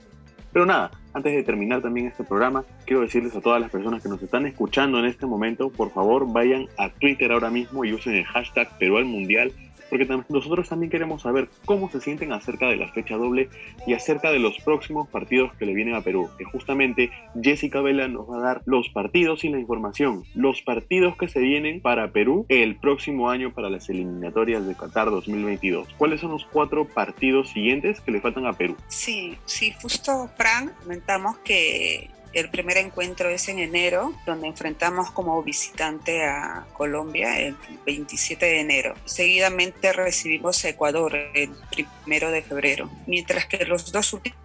Pero 0.52 0.64
nada, 0.64 0.90
antes 1.12 1.34
de 1.34 1.42
terminar 1.42 1.82
también 1.82 2.06
este 2.06 2.24
programa, 2.24 2.64
quiero 2.86 3.02
decirles 3.02 3.36
a 3.36 3.40
todas 3.40 3.60
las 3.60 3.70
personas 3.70 4.02
que 4.02 4.08
nos 4.08 4.22
están 4.22 4.46
escuchando 4.46 4.98
en 4.98 5.04
este 5.04 5.26
momento, 5.26 5.70
por 5.70 5.90
favor 5.90 6.30
vayan 6.32 6.66
a 6.78 6.88
Twitter 6.90 7.30
ahora 7.32 7.50
mismo 7.50 7.84
y 7.84 7.92
usen 7.92 8.14
el 8.14 8.24
hashtag 8.24 8.76
Perú 8.78 8.96
al 8.96 9.04
Mundial 9.04 9.52
porque 9.88 10.06
nosotros 10.28 10.68
también 10.68 10.90
queremos 10.90 11.22
saber 11.22 11.48
cómo 11.64 11.90
se 11.90 12.00
sienten 12.00 12.32
acerca 12.32 12.66
de 12.66 12.76
la 12.76 12.88
fecha 12.92 13.16
doble 13.16 13.48
y 13.86 13.94
acerca 13.94 14.30
de 14.30 14.38
los 14.38 14.58
próximos 14.60 15.08
partidos 15.08 15.52
que 15.56 15.66
le 15.66 15.74
vienen 15.74 15.94
a 15.94 16.02
Perú. 16.02 16.28
Que 16.38 16.44
justamente 16.44 17.10
Jessica 17.40 17.80
Vela 17.80 18.08
nos 18.08 18.28
va 18.30 18.38
a 18.38 18.40
dar 18.40 18.62
los 18.64 18.88
partidos 18.88 19.44
y 19.44 19.48
la 19.48 19.58
información, 19.58 20.24
los 20.34 20.62
partidos 20.62 21.16
que 21.16 21.28
se 21.28 21.40
vienen 21.40 21.80
para 21.80 22.12
Perú 22.12 22.46
el 22.48 22.76
próximo 22.76 23.30
año 23.30 23.52
para 23.52 23.70
las 23.70 23.88
eliminatorias 23.88 24.66
de 24.66 24.74
Qatar 24.74 25.10
2022. 25.10 25.88
¿Cuáles 25.96 26.20
son 26.20 26.32
los 26.32 26.44
cuatro 26.46 26.86
partidos 26.86 27.50
siguientes 27.50 28.00
que 28.00 28.12
le 28.12 28.20
faltan 28.20 28.46
a 28.46 28.52
Perú? 28.52 28.76
Sí, 28.88 29.36
sí, 29.44 29.72
justo 29.80 30.28
Fran, 30.36 30.72
comentamos 30.82 31.38
que 31.38 32.10
el 32.38 32.50
primer 32.50 32.76
encuentro 32.78 33.28
es 33.28 33.48
en 33.48 33.58
enero, 33.58 34.14
donde 34.26 34.48
enfrentamos 34.48 35.10
como 35.10 35.42
visitante 35.42 36.24
a 36.24 36.66
Colombia 36.72 37.40
el 37.40 37.56
27 37.84 38.44
de 38.44 38.60
enero. 38.60 38.94
Seguidamente 39.04 39.92
recibimos 39.92 40.64
a 40.64 40.70
Ecuador 40.70 41.14
el 41.34 41.50
primero 41.70 42.30
de 42.30 42.42
febrero, 42.42 42.90
mientras 43.06 43.46
que 43.46 43.64
los 43.64 43.92
dos 43.92 44.12
últimos 44.12 44.38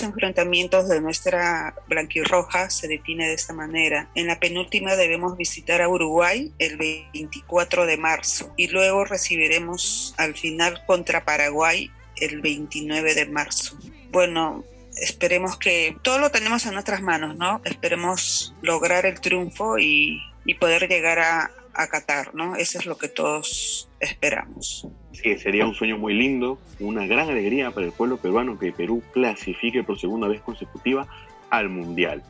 enfrentamientos 0.00 0.88
de 0.88 1.00
nuestra 1.00 1.74
blanquirroja 1.86 2.68
se 2.68 2.88
define 2.88 3.28
de 3.28 3.34
esta 3.34 3.52
manera. 3.52 4.08
En 4.14 4.26
la 4.26 4.40
penúltima 4.40 4.96
debemos 4.96 5.36
visitar 5.36 5.80
a 5.80 5.88
Uruguay 5.88 6.52
el 6.58 6.76
24 6.76 7.86
de 7.86 7.96
marzo 7.96 8.52
y 8.56 8.68
luego 8.68 9.04
recibiremos 9.04 10.14
al 10.16 10.34
final 10.34 10.84
contra 10.84 11.24
Paraguay 11.24 11.90
el 12.16 12.40
29 12.40 13.14
de 13.14 13.26
marzo. 13.26 13.78
Bueno, 14.10 14.64
esperemos 15.00 15.56
que 15.56 15.96
todo 16.02 16.18
lo 16.18 16.30
tenemos 16.30 16.66
en 16.66 16.74
nuestras 16.74 17.02
manos, 17.02 17.36
¿no? 17.36 17.60
Esperemos 17.64 18.54
lograr 18.62 19.06
el 19.06 19.20
triunfo 19.20 19.78
y, 19.78 20.22
poder 20.58 20.88
llegar 20.88 21.18
a, 21.18 21.50
a 21.74 21.86
Qatar, 21.88 22.34
¿no? 22.34 22.56
Eso 22.56 22.78
es 22.78 22.86
lo 22.86 22.96
que 22.96 23.08
todos 23.08 23.90
esperamos. 24.00 24.88
Sí, 25.12 25.36
sería 25.38 25.66
un 25.66 25.74
sueño 25.74 25.98
muy 25.98 26.14
lindo, 26.14 26.58
una 26.80 27.06
gran 27.06 27.28
alegría 27.28 27.70
para 27.70 27.86
el 27.86 27.92
pueblo 27.92 28.16
peruano 28.16 28.58
que 28.58 28.72
Perú 28.72 29.02
clasifique 29.12 29.82
por 29.82 29.98
segunda 29.98 30.26
vez 30.26 30.40
consecutiva 30.40 31.06
al 31.50 31.68
Mundial. 31.68 32.22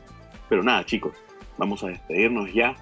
Pero 0.49 0.63
nada, 0.63 0.85
chicos, 0.85 1.13
vamos 1.57 1.83
a 1.83 1.87
despedirnos 1.87 2.53
ya. 2.53 2.75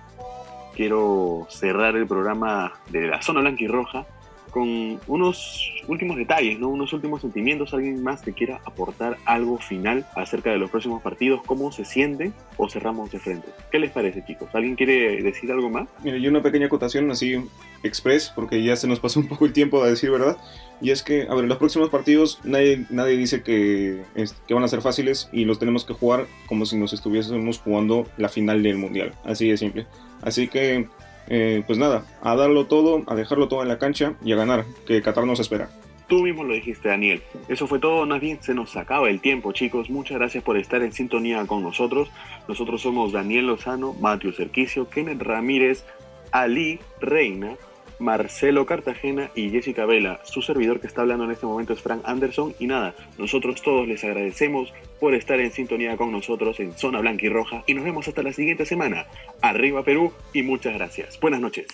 Quiero 0.75 1.47
cerrar 1.49 1.95
el 1.95 2.07
programa 2.07 2.73
de 2.89 3.07
la 3.07 3.21
zona 3.21 3.41
blanca 3.41 3.63
y 3.63 3.67
roja 3.67 4.05
con 4.51 4.99
unos 5.07 5.71
últimos 5.87 6.17
detalles, 6.17 6.59
¿no? 6.59 6.69
unos 6.69 6.93
últimos 6.93 7.21
sentimientos, 7.21 7.73
alguien 7.73 8.03
más 8.03 8.21
que 8.21 8.33
quiera 8.33 8.59
aportar 8.65 9.17
algo 9.25 9.57
final 9.57 10.05
acerca 10.15 10.51
de 10.51 10.57
los 10.57 10.69
próximos 10.69 11.01
partidos, 11.01 11.41
cómo 11.45 11.71
se 11.71 11.85
sienten 11.85 12.33
o 12.57 12.69
cerramos 12.69 13.11
de 13.11 13.19
frente. 13.19 13.47
¿Qué 13.71 13.79
les 13.79 13.91
parece 13.91 14.23
chicos? 14.25 14.49
¿Alguien 14.53 14.75
quiere 14.75 15.21
decir 15.21 15.51
algo 15.51 15.69
más? 15.69 15.87
Mira, 16.03 16.17
yo 16.17 16.29
una 16.29 16.41
pequeña 16.41 16.67
acotación 16.67 17.09
así 17.11 17.41
express, 17.83 18.31
porque 18.35 18.63
ya 18.63 18.75
se 18.75 18.87
nos 18.87 18.99
pasó 18.99 19.19
un 19.19 19.27
poco 19.27 19.45
el 19.45 19.53
tiempo 19.53 19.81
a 19.81 19.87
decir 19.87 20.11
verdad, 20.11 20.37
y 20.81 20.91
es 20.91 21.03
que, 21.03 21.27
a 21.29 21.35
ver, 21.35 21.45
los 21.45 21.57
próximos 21.57 21.89
partidos 21.89 22.39
nadie, 22.43 22.85
nadie 22.89 23.17
dice 23.17 23.41
que, 23.41 24.03
que 24.47 24.53
van 24.53 24.63
a 24.63 24.67
ser 24.67 24.81
fáciles 24.81 25.29
y 25.31 25.45
los 25.45 25.59
tenemos 25.59 25.85
que 25.85 25.93
jugar 25.93 26.27
como 26.47 26.65
si 26.65 26.77
nos 26.77 26.93
estuviésemos 26.93 27.59
jugando 27.59 28.07
la 28.17 28.29
final 28.29 28.61
del 28.63 28.77
Mundial, 28.77 29.13
así 29.23 29.49
de 29.49 29.57
simple. 29.57 29.87
Así 30.21 30.47
que 30.47 30.87
eh, 31.27 31.63
pues 31.65 31.77
nada, 31.77 32.05
a 32.21 32.35
darlo 32.35 32.65
todo, 32.65 33.03
a 33.07 33.15
dejarlo 33.15 33.47
todo 33.47 33.61
en 33.61 33.67
la 33.67 33.79
cancha 33.79 34.15
y 34.23 34.31
a 34.31 34.35
ganar, 34.35 34.65
que 34.85 35.01
Qatar 35.01 35.25
nos 35.25 35.39
espera. 35.39 35.69
Tú 36.07 36.23
mismo 36.23 36.45
lo 36.45 36.53
dijiste, 36.53 36.87
Daniel. 36.87 37.21
Eso 37.49 37.67
fue 37.67 37.79
todo. 37.79 38.05
Más 38.05 38.21
bien 38.21 38.41
se 38.41 38.53
nos 38.53 38.77
acaba 38.77 39.09
el 39.09 39.19
tiempo, 39.19 39.51
chicos. 39.51 39.89
Muchas 39.89 40.17
gracias 40.17 40.41
por 40.41 40.57
estar 40.57 40.81
en 40.81 40.93
sintonía 40.93 41.45
con 41.45 41.61
nosotros. 41.61 42.09
Nosotros 42.47 42.81
somos 42.81 43.11
Daniel 43.11 43.47
Lozano, 43.47 43.93
Mateo 43.93 44.31
Cerquicio, 44.31 44.89
Kenneth 44.89 45.21
Ramírez, 45.21 45.83
Ali 46.31 46.79
Reina, 47.01 47.55
Marcelo 47.99 48.65
Cartagena 48.65 49.31
y 49.35 49.49
Jessica 49.49 49.85
Vela. 49.85 50.19
Su 50.23 50.41
servidor 50.41 50.79
que 50.79 50.87
está 50.87 51.01
hablando 51.01 51.25
en 51.25 51.31
este 51.31 51.45
momento 51.45 51.73
es 51.73 51.81
Frank 51.81 52.01
Anderson. 52.05 52.53
Y 52.59 52.67
nada, 52.67 52.95
nosotros 53.17 53.61
todos 53.61 53.87
les 53.87 54.03
agradecemos 54.03 54.73
por 54.99 55.13
estar 55.13 55.39
en 55.39 55.51
sintonía 55.51 55.97
con 55.97 56.11
nosotros 56.11 56.59
en 56.59 56.73
Zona 56.73 56.99
Blanca 56.99 57.25
y 57.25 57.29
Roja. 57.29 57.63
Y 57.67 57.73
nos 57.73 57.83
vemos 57.83 58.07
hasta 58.07 58.23
la 58.23 58.33
siguiente 58.33 58.65
semana. 58.65 59.05
Arriba 59.41 59.83
Perú 59.83 60.11
y 60.33 60.43
muchas 60.43 60.73
gracias. 60.73 61.19
Buenas 61.19 61.41
noches. 61.41 61.67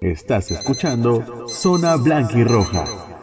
Estás 0.00 0.50
escuchando 0.50 1.46
Zona 1.46 1.96
Blanca 1.96 2.38
y 2.38 2.44
Roja. 2.44 3.19